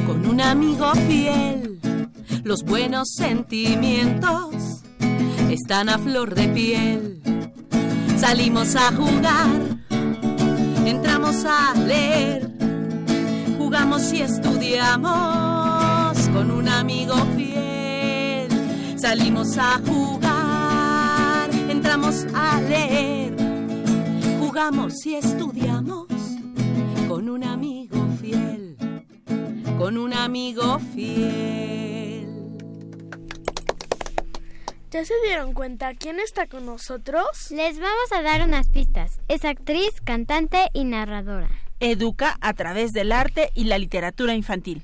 [0.07, 1.79] con un amigo fiel.
[2.43, 4.81] Los buenos sentimientos
[5.51, 7.21] están a flor de piel.
[8.17, 9.51] Salimos a jugar,
[10.83, 12.49] entramos a leer,
[13.59, 15.52] jugamos y estudiamos
[16.29, 18.49] con un amigo fiel.
[18.97, 23.35] Salimos a jugar, entramos a leer,
[24.39, 26.07] jugamos y estudiamos
[27.07, 28.77] con un amigo fiel,
[29.77, 32.27] con un amigo fiel.
[34.91, 37.49] ¿Ya se dieron cuenta quién está con nosotros?
[37.49, 39.19] Les vamos a dar unas pistas.
[39.27, 41.49] Es actriz, cantante y narradora.
[41.79, 44.83] Educa a través del arte y la literatura infantil.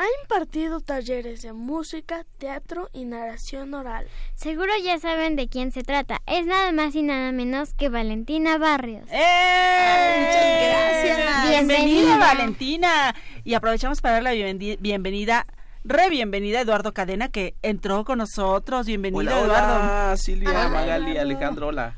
[0.00, 4.06] Ha impartido talleres de música, teatro y narración oral.
[4.34, 6.22] Seguro ya saben de quién se trata.
[6.26, 9.06] Es nada más y nada menos que Valentina Barrios.
[9.10, 10.16] ¡Eh!
[10.20, 11.50] Muchas gracias.
[11.50, 11.84] Bienvenida.
[11.84, 13.14] Bienvenida, Valentina.
[13.44, 15.44] Y aprovechamos para dar la bienveni- bienvenida,
[15.84, 18.86] re bienvenida a Eduardo Cadena, que entró con nosotros.
[18.86, 19.74] Bienvenido, Hola, Eduardo.
[19.74, 21.18] hola, Silvia, Hola, Magali.
[21.18, 21.94] Alejandro, hola.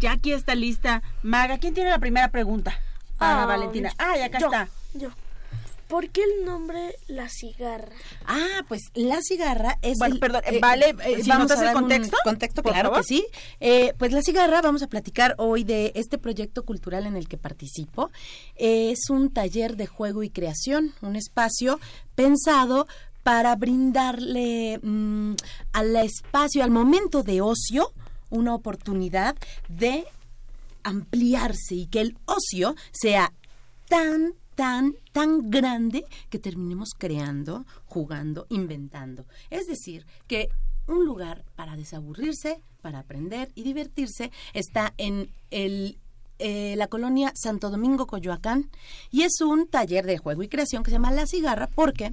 [0.00, 1.04] Ya aquí está lista.
[1.22, 2.76] Maga, ¿quién tiene la primera pregunta?
[3.16, 3.92] Para Ah, Valentina.
[3.96, 4.68] Ah, y acá yo, está.
[4.94, 5.10] Yo.
[5.88, 7.94] ¿Por qué el nombre La Cigarra?
[8.26, 9.96] Ah, pues la cigarra es.
[9.98, 12.90] Bueno, el- perdón, vale, eh, si vamos nos das a un contexto, contexto, por claro
[12.90, 13.02] favor.
[13.02, 13.26] que sí.
[13.60, 17.38] Eh, pues la cigarra, vamos a platicar hoy de este proyecto cultural en el que
[17.38, 18.10] participo.
[18.56, 21.80] es un taller de juego y creación, un espacio
[22.14, 22.86] pensado
[23.22, 25.34] para brindarle mm,
[25.72, 27.92] al espacio, al momento de ocio,
[28.30, 29.36] una oportunidad
[29.68, 30.04] de
[30.82, 33.32] ampliarse y que el ocio sea
[33.88, 39.24] tan, tan, tan grande que terminemos creando, jugando, inventando.
[39.50, 40.48] Es decir, que
[40.88, 45.96] un lugar para desaburrirse, para aprender y divertirse está en el
[46.40, 48.68] eh, la colonia Santo Domingo Coyoacán
[49.12, 52.12] y es un taller de juego y creación que se llama La Cigarra porque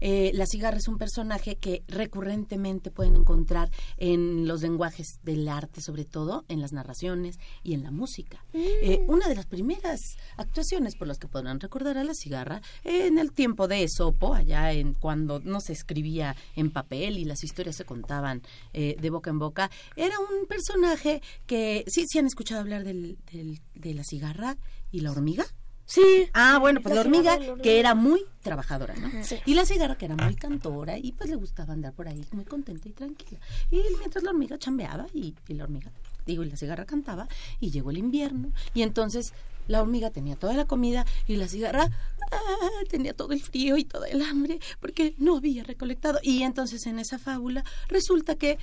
[0.00, 5.80] eh, la cigarra es un personaje que recurrentemente pueden encontrar en los lenguajes del arte,
[5.80, 8.44] sobre todo en las narraciones y en la música.
[8.54, 10.00] Eh, una de las primeras
[10.36, 14.34] actuaciones por las que podrán recordar a la cigarra eh, en el tiempo de Esopo,
[14.34, 18.42] allá en cuando no se escribía en papel y las historias se contaban
[18.72, 23.18] eh, de boca en boca, era un personaje que sí, sí han escuchado hablar del,
[23.32, 24.56] del- de la cigarra
[24.90, 25.44] y la hormiga.
[25.88, 26.28] Sí.
[26.34, 29.08] Ah, bueno, pues La la hormiga, que era muy trabajadora, ¿no?
[29.24, 29.36] Sí.
[29.46, 32.44] Y la cigarra, que era muy cantora, y pues le gustaba andar por ahí muy
[32.44, 33.40] contenta y tranquila.
[33.70, 35.90] Y mientras la hormiga chambeaba, y, y la hormiga,
[36.26, 37.26] digo, y la cigarra cantaba,
[37.58, 39.32] y llegó el invierno, y entonces
[39.66, 41.88] la hormiga tenía toda la comida, y la cigarra
[42.32, 46.18] ah, tenía todo el frío y todo el hambre, porque no había recolectado.
[46.22, 48.58] Y entonces en esa fábula resulta que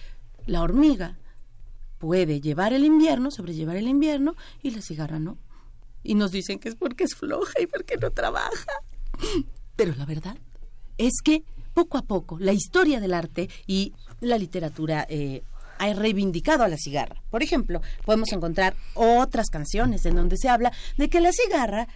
[0.45, 1.17] la hormiga
[1.97, 5.39] puede llevar el invierno, sobrellevar el invierno, y la cigarra no.
[6.05, 8.71] Y nos dicen que es porque es floja y porque no trabaja.
[9.75, 10.37] Pero la verdad
[10.97, 11.43] es que
[11.73, 15.43] poco a poco la historia del arte y la literatura eh,
[15.79, 17.21] ha reivindicado a la cigarra.
[17.29, 21.87] Por ejemplo, podemos encontrar otras canciones en donde se habla de que la cigarra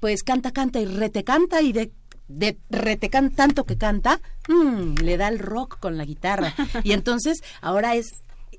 [0.00, 1.90] pues canta, canta y rete canta y de,
[2.28, 6.54] de rete can- tanto que canta, mm, le da el rock con la guitarra.
[6.84, 8.10] Y entonces ahora es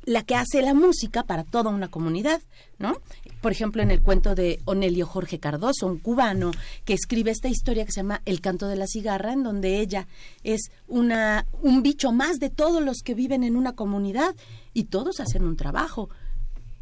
[0.05, 2.41] la que hace la música para toda una comunidad,
[2.77, 2.97] ¿no?
[3.41, 6.51] Por ejemplo, en el cuento de Onelio Jorge Cardoso, un cubano
[6.85, 10.07] que escribe esta historia que se llama El canto de la cigarra, en donde ella
[10.43, 14.35] es una un bicho más de todos los que viven en una comunidad
[14.73, 16.09] y todos hacen un trabajo.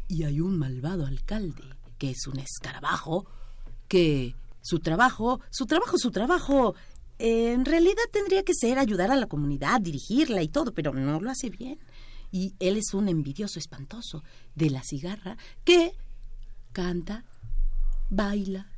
[0.08, 1.62] Y hay un malvado alcalde
[1.98, 3.26] que es un escarabajo
[3.88, 6.74] que su trabajo, su trabajo, su trabajo,
[7.18, 11.20] eh, en realidad tendría que ser ayudar a la comunidad, dirigirla y todo, pero no
[11.20, 11.78] lo hace bien.
[12.30, 14.22] Y él es un envidioso espantoso
[14.54, 15.94] de la cigarra que
[16.72, 17.24] canta,
[18.10, 18.70] baila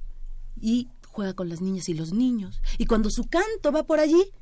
[0.60, 2.60] y juega con las niñas y los niños.
[2.78, 4.32] Y cuando su canto va por allí,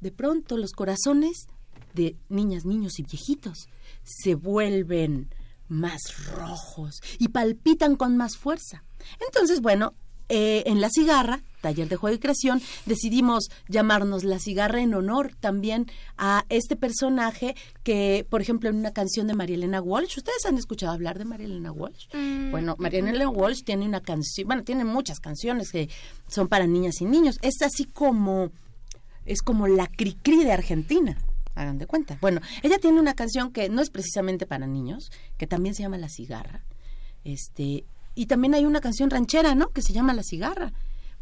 [0.00, 1.48] de pronto los corazones
[1.94, 3.68] de niñas, niños y viejitos
[4.02, 5.30] se vuelven
[5.68, 8.84] más rojos y palpitan con más fuerza.
[9.26, 9.94] Entonces, bueno,
[10.28, 15.32] eh, en La Cigarra, taller de juego y creación, decidimos llamarnos La Cigarra en honor
[15.40, 20.44] también a este personaje que, por ejemplo, en una canción de María Elena Walsh, ¿ustedes
[20.46, 22.08] han escuchado hablar de María Elena Walsh?
[22.50, 25.88] Bueno, María Elena Walsh tiene una canción, bueno, tiene muchas canciones que
[26.28, 27.38] son para niñas y niños.
[27.42, 28.50] Es así como,
[29.24, 31.18] es como la cri-cri de Argentina.
[31.54, 32.18] Hagan de cuenta.
[32.20, 35.96] Bueno, ella tiene una canción que no es precisamente para niños, que también se llama
[35.96, 36.64] La Cigarra.
[37.24, 37.86] Este,
[38.16, 39.68] y también hay una canción ranchera, ¿no?
[39.68, 40.72] Que se llama La Cigarra.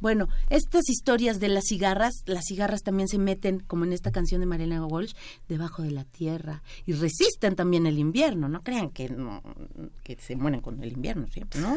[0.01, 4.40] Bueno, estas historias de las cigarras, las cigarras también se meten, como en esta canción
[4.40, 5.14] de Mariana Walsh,
[5.49, 8.49] debajo de la tierra y resisten también el invierno.
[8.49, 9.42] No crean que, no,
[10.03, 11.76] que se mueren con el invierno siempre, ¿no?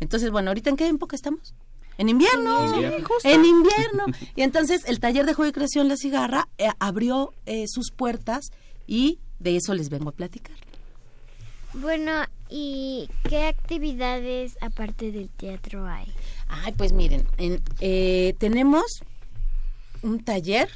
[0.00, 1.54] Entonces, bueno, ¿ahorita en qué época estamos?
[1.98, 2.96] En invierno, En invierno.
[2.96, 3.28] Sí, justo.
[3.28, 4.04] en invierno.
[4.36, 8.50] Y entonces el taller de juego y creación La Cigarra eh, abrió eh, sus puertas
[8.86, 10.56] y de eso les vengo a platicar.
[11.74, 12.12] Bueno,
[12.50, 16.12] ¿y qué actividades aparte del teatro hay?
[16.48, 19.02] Ay, pues miren, en- eh, tenemos
[20.02, 20.68] un taller,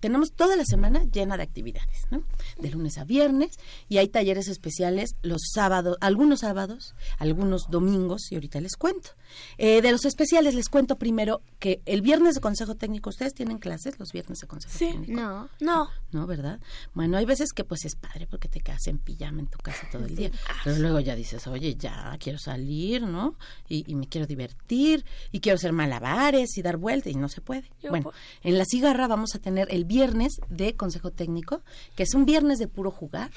[0.00, 2.22] tenemos toda la semana llena de actividades, ¿no?
[2.58, 8.36] De lunes a viernes y hay talleres especiales los sábados, algunos sábados, algunos domingos y
[8.36, 9.10] ahorita les cuento.
[9.58, 13.58] Eh, de los especiales les cuento primero que el viernes de consejo técnico, ¿ustedes tienen
[13.58, 15.12] clases los viernes de consejo técnico?
[15.12, 15.48] No.
[15.60, 15.88] No.
[16.12, 16.26] ¿no?
[16.26, 16.60] ¿Verdad?
[16.94, 19.86] Bueno, hay veces que pues es padre porque te quedas en pijama en tu casa
[19.90, 20.30] todo el día.
[20.64, 23.36] Pero luego ya dices, oye, ya quiero salir, ¿no?
[23.68, 27.40] Y, y me quiero divertir y quiero hacer malabares y dar vueltas y no se
[27.40, 27.70] puede.
[27.82, 31.62] Yo bueno, en la cigarra vamos a tener el viernes de consejo técnico,
[31.96, 33.30] que es un viernes de puro jugar.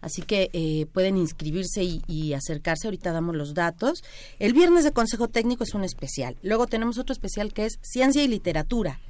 [0.00, 2.86] Así que eh, pueden inscribirse y, y acercarse.
[2.86, 4.04] Ahorita damos los datos.
[4.38, 6.36] El viernes de consejo técnico es un especial.
[6.42, 9.00] Luego tenemos otro especial que es ciencia y literatura.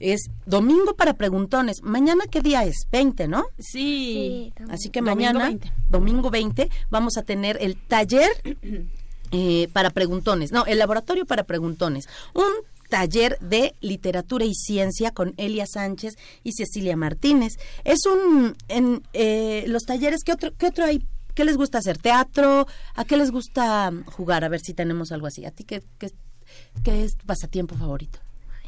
[0.00, 1.82] Es domingo para preguntones.
[1.82, 2.86] Mañana, ¿qué día es?
[2.92, 3.46] 20, ¿no?
[3.58, 4.52] Sí.
[4.68, 5.72] Así que Domingo mañana, 20.
[5.90, 8.30] domingo 20, vamos a tener el taller
[9.32, 10.52] eh, para preguntones.
[10.52, 12.08] No, el laboratorio para preguntones.
[12.34, 12.44] Un
[12.88, 17.58] taller de literatura y ciencia con Elia Sánchez y Cecilia Martínez.
[17.84, 18.56] Es un...
[18.68, 21.04] En, eh, los talleres, ¿qué otro, ¿qué otro hay?
[21.34, 21.98] ¿Qué les gusta hacer?
[21.98, 22.66] ¿Teatro?
[22.94, 24.44] ¿A qué les gusta jugar?
[24.44, 25.44] A ver si tenemos algo así.
[25.44, 26.10] ¿A ti qué, qué,
[26.82, 28.18] qué es tu pasatiempo favorito?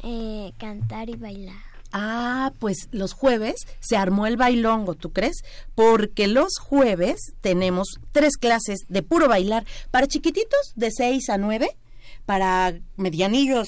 [0.03, 1.71] Eh, cantar y bailar.
[1.93, 5.43] Ah, pues los jueves se armó el bailongo, ¿tú crees?
[5.75, 11.77] Porque los jueves tenemos tres clases de puro bailar para chiquititos de 6 a 9,
[12.25, 13.67] para medianillos,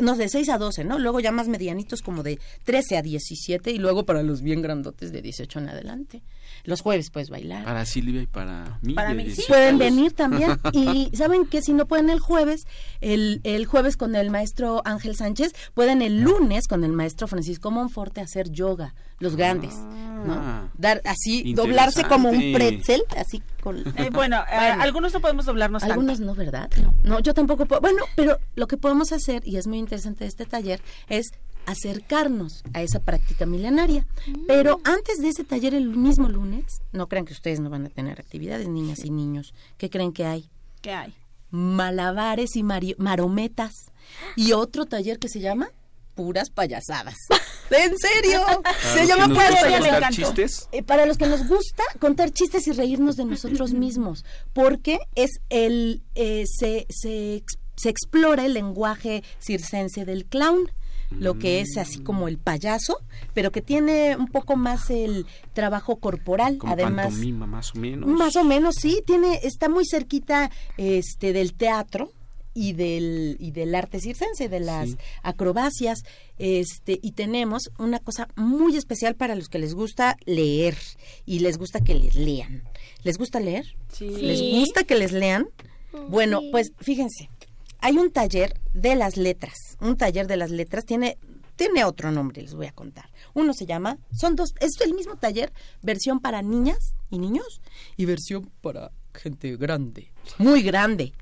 [0.00, 0.98] no, de 6 a 12, ¿no?
[0.98, 5.12] Luego ya más medianitos como de 13 a 17 y luego para los bien grandotes
[5.12, 6.22] de 18 en adelante.
[6.64, 7.62] Los jueves puedes bailar.
[7.64, 8.94] Para Silvia y para mí.
[8.94, 10.58] Para mí, 18 Pueden venir también.
[10.72, 12.66] Y saben que si no pueden el jueves,
[13.00, 17.70] el, el jueves con el maestro Ángel Sánchez, pueden el lunes con el maestro Francisco
[17.70, 20.22] Monforte hacer yoga, los grandes, Ah.
[20.26, 20.70] ¿no?
[20.78, 23.78] Dar así, doblarse como un pretzel, así con...
[23.96, 25.92] Eh, bueno, eh, algunos no podemos doblarnos tanto.
[25.92, 26.70] Algunos no, ¿verdad?
[27.02, 27.80] No, yo tampoco puedo.
[27.82, 31.32] Bueno, pero lo que podemos hacer, y es muy interesante este taller, es
[31.66, 34.06] acercarnos a esa práctica milenaria.
[34.46, 37.88] Pero antes de ese taller, el mismo lunes, no crean que ustedes no van a
[37.90, 39.54] tener actividades, niñas y niños.
[39.78, 40.48] ¿Qué creen que hay?
[40.82, 41.14] ¿Qué hay?
[41.50, 43.90] Malabares y marometas.
[44.36, 45.68] Y otro taller que se llama
[46.14, 47.16] Puras Payasadas.
[47.70, 48.42] ¿En serio?
[48.62, 49.90] Para Se los llama que nos Puras gusta Payasadas.
[49.90, 50.68] contar chistes.
[50.72, 55.30] Eh, para los que nos gusta contar chistes y reírnos de nosotros mismos, porque es
[55.48, 57.42] el eh, se, se,
[57.76, 60.70] se explora el lenguaje circense del clown,
[61.10, 62.98] lo que es así como el payaso,
[63.34, 67.06] pero que tiene un poco más el trabajo corporal, Como además.
[67.06, 68.08] pantomima, más o menos.
[68.08, 72.12] Más o menos, sí, tiene, está muy cerquita este del teatro
[72.56, 74.96] y del, y del arte circense, de las Sí.
[75.24, 76.04] acrobacias,
[76.38, 80.76] este, y tenemos una cosa muy especial para los que les gusta leer
[81.26, 82.62] y les gusta que les lean.
[83.02, 83.74] ¿Les gusta leer?
[83.92, 84.08] Sí.
[84.08, 85.48] ¿Les gusta que les lean?
[86.08, 87.28] Bueno, pues fíjense,
[87.84, 91.18] hay un taller de las letras, un taller de las letras, tiene,
[91.54, 93.10] tiene otro nombre, les voy a contar.
[93.34, 97.60] Uno se llama, son dos, es el mismo taller, versión para niñas y niños
[97.98, 101.12] y versión para gente grande, muy grande,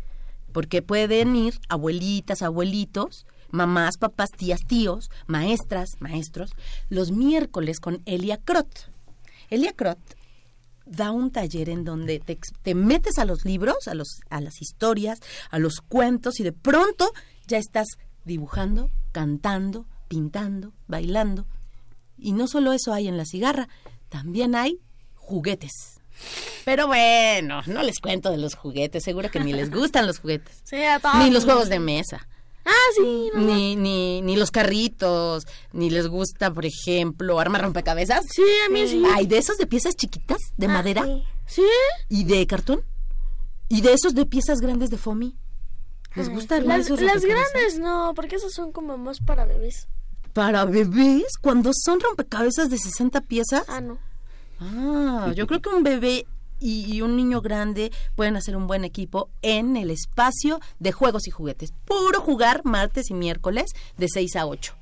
[0.52, 6.52] porque pueden ir abuelitas, abuelitos, mamás, papás, tías, tíos, maestras, maestros,
[6.88, 8.88] los miércoles con Elia Crot.
[9.50, 9.98] Elia Crot
[10.92, 14.60] da un taller en donde te, te metes a los libros, a, los, a las
[14.60, 15.20] historias,
[15.50, 17.12] a los cuentos y de pronto
[17.46, 17.86] ya estás
[18.24, 21.46] dibujando, cantando, pintando, bailando.
[22.18, 23.68] Y no solo eso hay en la cigarra,
[24.08, 24.78] también hay
[25.14, 26.00] juguetes.
[26.64, 30.60] Pero bueno, no les cuento de los juguetes, seguro que ni les gustan los juguetes.
[30.64, 31.16] Sí, a todos.
[31.16, 32.28] Ni los juegos de mesa.
[32.64, 33.30] Ah, sí.
[33.34, 33.46] mamá.
[33.46, 38.24] Ni, ni, ni los carritos, ni les gusta, por ejemplo, armar rompecabezas.
[38.30, 39.02] Sí, a mí sí.
[39.14, 41.04] Ay, de esos de piezas chiquitas, de Ah, madera.
[41.46, 41.62] Sí.
[42.08, 42.82] ¿Y de cartón?
[43.68, 45.36] ¿Y de esos de piezas grandes de foamy?
[46.14, 49.88] ¿Les gusta armar Las, esos las grandes no, porque esas son como más para bebés.
[50.34, 53.64] Para bebés, cuando son rompecabezas de 60 piezas.
[53.68, 53.98] Ah, no.
[54.60, 56.26] Ah, yo creo que un bebé
[56.62, 61.26] y, y un niño grande pueden hacer un buen equipo en el espacio de juegos
[61.26, 61.72] y juguetes.
[61.84, 64.74] Puro jugar martes y miércoles de 6 a 8.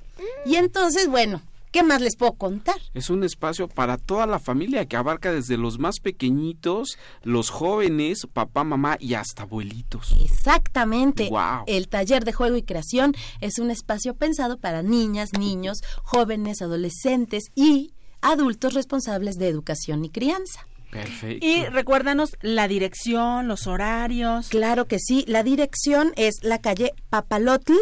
[0.45, 2.74] Y entonces, bueno, ¿Qué más les puedo contar?
[2.95, 8.26] Es un espacio para toda la familia que abarca desde los más pequeñitos, los jóvenes,
[8.33, 10.16] papá, mamá y hasta abuelitos.
[10.20, 11.28] Exactamente.
[11.28, 11.62] Wow.
[11.68, 17.53] El taller de juego y creación es un espacio pensado para niñas, niños, jóvenes, adolescentes
[17.55, 20.66] y adultos responsables de educación y crianza.
[20.91, 21.47] Perfecto.
[21.47, 24.49] Y recuérdanos la dirección, los horarios.
[24.49, 27.74] Claro que sí, la dirección es la calle Papalotl,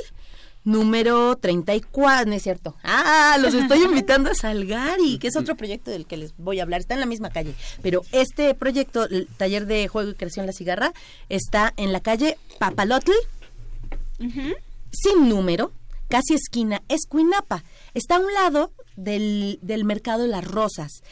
[0.65, 2.77] número 34, no es cierto.
[2.83, 6.65] Ah, los estoy invitando a Salgari, que es otro proyecto del que les voy a
[6.65, 10.47] hablar, está en la misma calle, pero este proyecto, el taller de juego y creación
[10.47, 10.93] La Cigarra,
[11.31, 13.13] está en la calle Papalotl,
[14.91, 15.73] sin número,
[16.09, 17.65] casi esquina Escuinapa.
[17.95, 21.03] Está a un lado del, del mercado de las rosas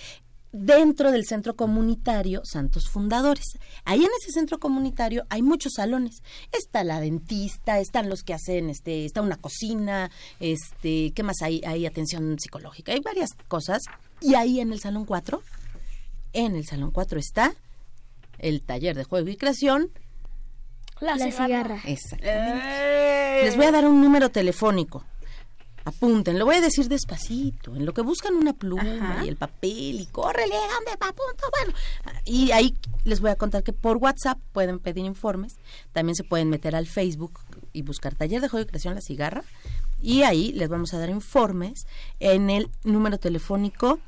[0.52, 3.58] dentro del centro comunitario Santos Fundadores.
[3.84, 6.22] Ahí en ese centro comunitario hay muchos salones.
[6.52, 11.60] Está la dentista, están los que hacen, este, está una cocina, este, ¿qué más hay?
[11.66, 13.82] Hay atención psicológica, hay varias cosas.
[14.20, 15.42] Y ahí en el salón 4,
[16.32, 17.54] en el salón 4 está
[18.38, 19.90] el taller de juego y creación.
[21.00, 21.82] La, cigarra.
[21.84, 23.42] Exactamente.
[23.44, 25.04] Les voy a dar un número telefónico.
[25.86, 30.00] Apunten, lo voy a decir despacito, en lo que buscan una pluma y el papel
[30.00, 31.72] y córrele, ande, pa, punto, bueno.
[32.24, 32.74] Y ahí
[33.04, 35.58] les voy a contar que por WhatsApp pueden pedir informes,
[35.92, 37.38] también se pueden meter al Facebook
[37.72, 39.44] y buscar Taller de Juego y Creación La Cigarra
[40.02, 41.86] y ahí les vamos a dar informes
[42.18, 44.00] en el número telefónico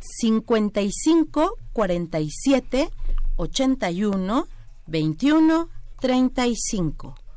[0.00, 2.90] 55 47
[3.36, 4.48] 81
[4.86, 5.68] 21
[6.00, 7.27] 35.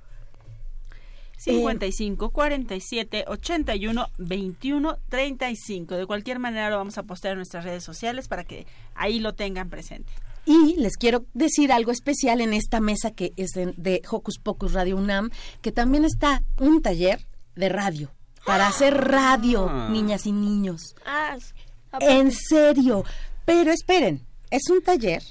[1.44, 5.96] 55 47 81 21 35.
[5.96, 9.34] De cualquier manera lo vamos a postear en nuestras redes sociales para que ahí lo
[9.34, 10.12] tengan presente.
[10.46, 14.74] Y les quiero decir algo especial en esta mesa que es de, de Hocus Pocus
[14.74, 15.30] Radio UNAM,
[15.62, 17.20] que también está un taller
[17.56, 18.12] de radio,
[18.46, 19.89] para hacer radio, Ah.
[19.92, 20.96] niñas y niños.
[21.06, 21.38] Ah,
[22.00, 23.04] En serio.
[23.46, 25.22] Pero esperen, es un taller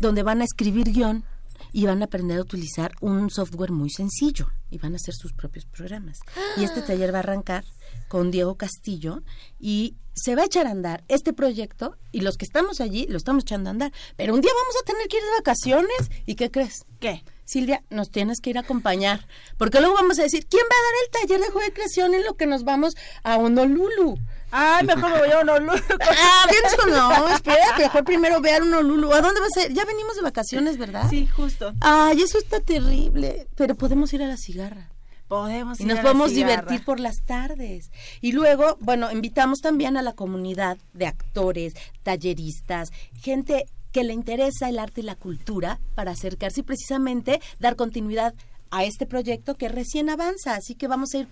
[0.00, 1.24] donde van a escribir guion
[1.72, 5.32] y van a aprender a utilizar un software muy sencillo y van a hacer sus
[5.32, 6.18] propios programas.
[6.56, 7.64] Y este taller va a arrancar
[8.08, 9.22] con Diego Castillo
[9.58, 13.16] y se va a echar a andar este proyecto y los que estamos allí lo
[13.16, 13.92] estamos echando a andar.
[14.16, 16.84] Pero un día vamos a tener que ir de vacaciones y ¿qué crees?
[17.00, 17.24] ¿Qué?
[17.44, 20.84] Silvia, nos tienes que ir a acompañar, porque luego vamos a decir, ¿quién va a
[20.84, 24.18] dar el taller de juego de creación en lo que nos vamos a Honolulu?
[24.50, 25.72] Ay, mejor me voy a Honolulu.
[26.00, 26.46] Ah,
[26.88, 29.12] no, espera, mejor primero ve a Honolulu.
[29.14, 29.72] ¿A dónde vas a ir?
[29.72, 31.08] Ya venimos de vacaciones, ¿verdad?
[31.08, 31.72] Sí, justo.
[31.80, 34.90] Ay, eso está terrible, pero podemos ir a la cigarra.
[35.28, 37.90] Podemos Y nos podemos divertir por las tardes.
[38.20, 44.68] Y luego, bueno, invitamos también a la comunidad de actores, talleristas, gente que le interesa
[44.68, 48.34] el arte y la cultura para acercarse y precisamente dar continuidad
[48.70, 50.54] a este proyecto que recién avanza.
[50.54, 51.28] Así que vamos a ir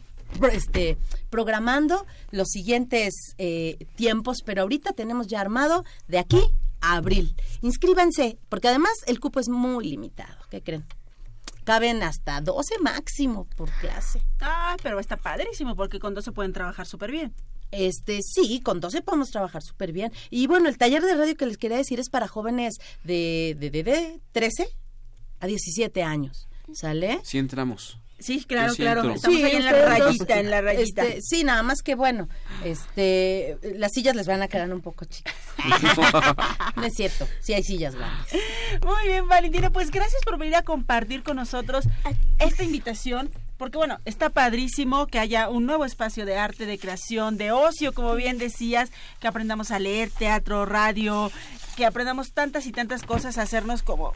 [0.52, 0.98] este,
[1.30, 6.42] programando los siguientes eh, tiempos, pero ahorita tenemos ya armado de aquí
[6.80, 7.34] a abril.
[7.62, 10.36] Inscríbanse, porque además el cupo es muy limitado.
[10.50, 10.84] ¿Qué creen?
[11.66, 14.22] Caben hasta 12 máximo por clase.
[14.40, 17.34] Ah, pero está padrísimo porque con dos se pueden trabajar súper bien.
[17.72, 20.12] Este, sí, con 12 podemos trabajar súper bien.
[20.30, 23.70] Y bueno, el taller de radio que les quería decir es para jóvenes de, de,
[23.70, 24.68] de, de 13
[25.40, 26.48] a 17 años.
[26.72, 27.18] ¿Sale?
[27.24, 27.98] Sí entramos.
[28.18, 29.10] Sí, claro, sí claro.
[29.12, 31.04] Estamos ahí en la dos, rayita, en la rayita.
[31.04, 32.28] este, sí, nada más que bueno,
[32.64, 35.34] este, las sillas les van a quedar un poco chicas.
[36.76, 38.32] no es cierto, sí hay sillas grandes.
[38.84, 41.84] Muy bien, Valentina, pues gracias por venir a compartir con nosotros
[42.38, 43.30] esta invitación.
[43.58, 47.94] Porque bueno, está padrísimo que haya un nuevo espacio de arte, de creación, de ocio,
[47.94, 51.32] como bien decías, que aprendamos a leer teatro, radio,
[51.74, 54.12] que aprendamos tantas y tantas cosas, a hacernos como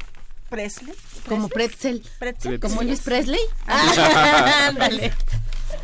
[0.51, 0.95] Presley.
[1.29, 2.03] Como pretzel.
[2.19, 2.61] Pretzel.
[2.61, 3.01] Como Elvis.
[3.01, 3.41] Presley.
[3.67, 5.13] Ah, Ándale.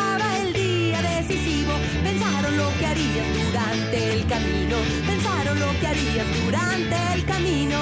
[4.68, 7.78] camino, pensaron lo que harían durante el camino.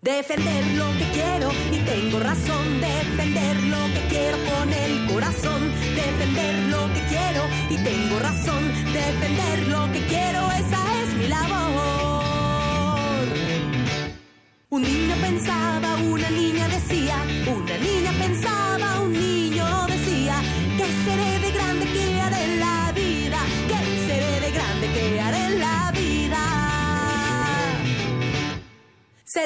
[0.00, 6.54] Defender lo que quiero y tengo razón, defender lo que quiero con el corazón, defender
[6.70, 11.91] lo que quiero y tengo razón, defender lo que quiero, esa es mi labor.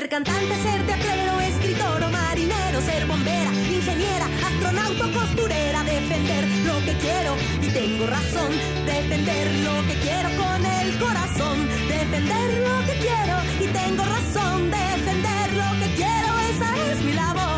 [0.06, 6.78] Ser cantante, ser teatrero, escritor o marinero, ser bombera, ingeniera, astronauta o costurera, defender lo
[6.84, 8.52] que quiero y tengo razón,
[8.86, 15.52] defender lo que quiero con el corazón, defender lo que quiero y tengo razón, defender
[15.54, 17.56] lo que quiero, esa es mi labor.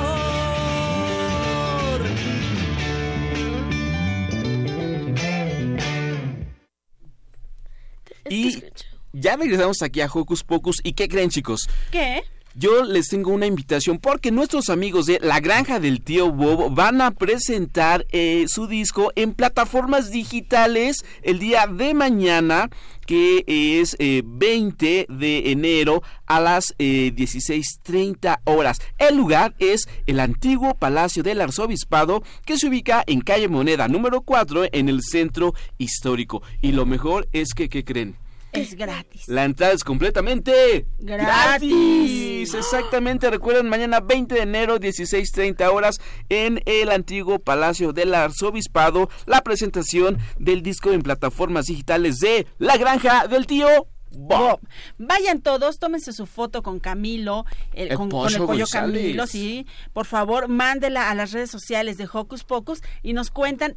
[8.30, 8.64] Y
[9.12, 10.80] ya regresamos aquí a Hocus Pocus.
[10.82, 11.68] ¿Y qué creen, chicos?
[11.90, 12.22] ¿Qué?
[12.58, 17.00] Yo les tengo una invitación porque nuestros amigos de La Granja del Tío Bob van
[17.00, 22.68] a presentar eh, su disco en plataformas digitales el día de mañana,
[23.06, 28.80] que es eh, 20 de enero a las eh, 16.30 horas.
[28.98, 34.22] El lugar es el antiguo Palacio del Arzobispado que se ubica en calle Moneda número
[34.22, 36.42] 4 en el centro histórico.
[36.60, 38.16] Y lo mejor es que, ¿qué creen?
[38.52, 39.28] Es gratis.
[39.28, 42.54] La entrada es completamente Gratis.
[42.54, 49.42] Exactamente, recuerden, mañana 20 de enero, 16.30 horas, en el antiguo Palacio del Arzobispado, la
[49.42, 53.68] presentación del disco en plataformas digitales de La Granja del Tío
[54.10, 54.60] Bob.
[54.96, 57.44] Vayan todos, tómense su foto con Camilo,
[57.74, 59.02] el- El con, con el pollo González.
[59.02, 59.66] Camilo, sí.
[59.92, 63.76] Por favor, mándela a las redes sociales de Hocus Pocus y nos cuentan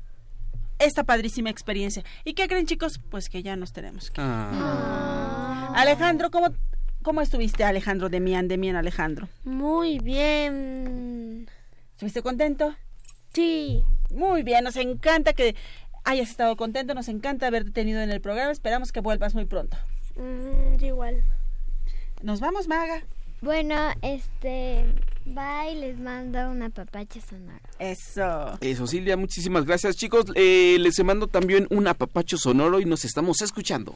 [0.82, 2.04] esta padrísima experiencia.
[2.24, 3.00] ¿Y qué creen, chicos?
[3.10, 4.22] Pues que ya nos tenemos que.
[4.22, 5.74] Ah.
[5.76, 6.50] Alejandro, ¿cómo,
[7.02, 8.10] ¿cómo estuviste, Alejandro?
[8.10, 9.28] De Mian, de Mian, Alejandro.
[9.44, 11.48] Muy bien.
[11.92, 12.76] ¿Estuviste contento?
[13.34, 13.84] Sí.
[14.14, 15.56] Muy bien, nos encanta que
[16.04, 18.52] hayas estado contento, nos encanta haberte tenido en el programa.
[18.52, 19.78] Esperamos que vuelvas muy pronto.
[20.16, 21.24] Mm, igual.
[22.22, 23.04] Nos vamos, Maga.
[23.42, 24.86] Bueno, este.
[25.26, 27.62] Bye, les mando una papacha sonora.
[27.80, 28.58] Eso.
[28.60, 30.26] Eso, Silvia, muchísimas gracias, chicos.
[30.36, 33.96] Eh, les mando también un apapacho sonoro y nos estamos escuchando.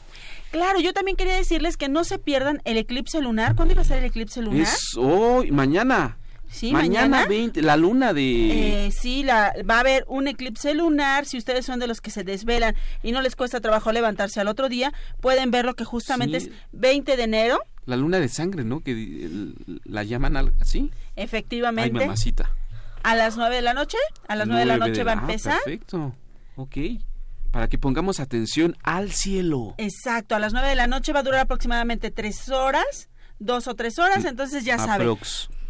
[0.51, 3.55] Claro, yo también quería decirles que no se pierdan el eclipse lunar.
[3.55, 4.61] ¿Cuándo iba a ser el eclipse lunar?
[4.61, 6.17] Es hoy, mañana.
[6.56, 7.08] Sí, mañana.
[7.10, 7.28] mañana.
[7.28, 8.86] 20, la luna de...
[8.88, 11.26] Eh, sí, la, va a haber un eclipse lunar.
[11.26, 14.47] Si ustedes son de los que se desvelan y no les cuesta trabajo levantarse al
[14.47, 16.47] otro día, pueden verlo que justamente Sí.
[16.47, 17.60] es 20 de enero.
[17.86, 18.80] La luna de sangre, ¿no?
[18.80, 20.89] Que el- la llaman así.
[20.93, 22.49] Ay, Efectivamente, mamacita.
[23.03, 23.97] a las 9 de la noche.
[24.28, 25.60] A las 9 de la noche va a empezar.
[25.64, 26.16] perfecto.
[26.56, 26.78] Ok.
[27.51, 29.76] Para que pongamos atención al cielo.
[29.78, 33.76] Exacto, a las 9 de la noche va a durar aproximadamente 3 horas, 2 o
[33.76, 35.08] 3 horas, entonces ya saben.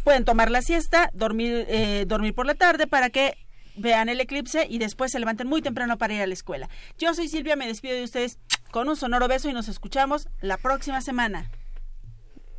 [0.06, 3.36] Pueden tomar la siesta, dormir, eh, dormir por la tarde para que
[3.74, 6.68] vean el eclipse y después se levanten muy temprano para ir a la escuela.
[6.96, 8.38] Yo soy Silvia, me despido de ustedes
[8.70, 11.50] con un sonoro beso y nos escuchamos la próxima semana.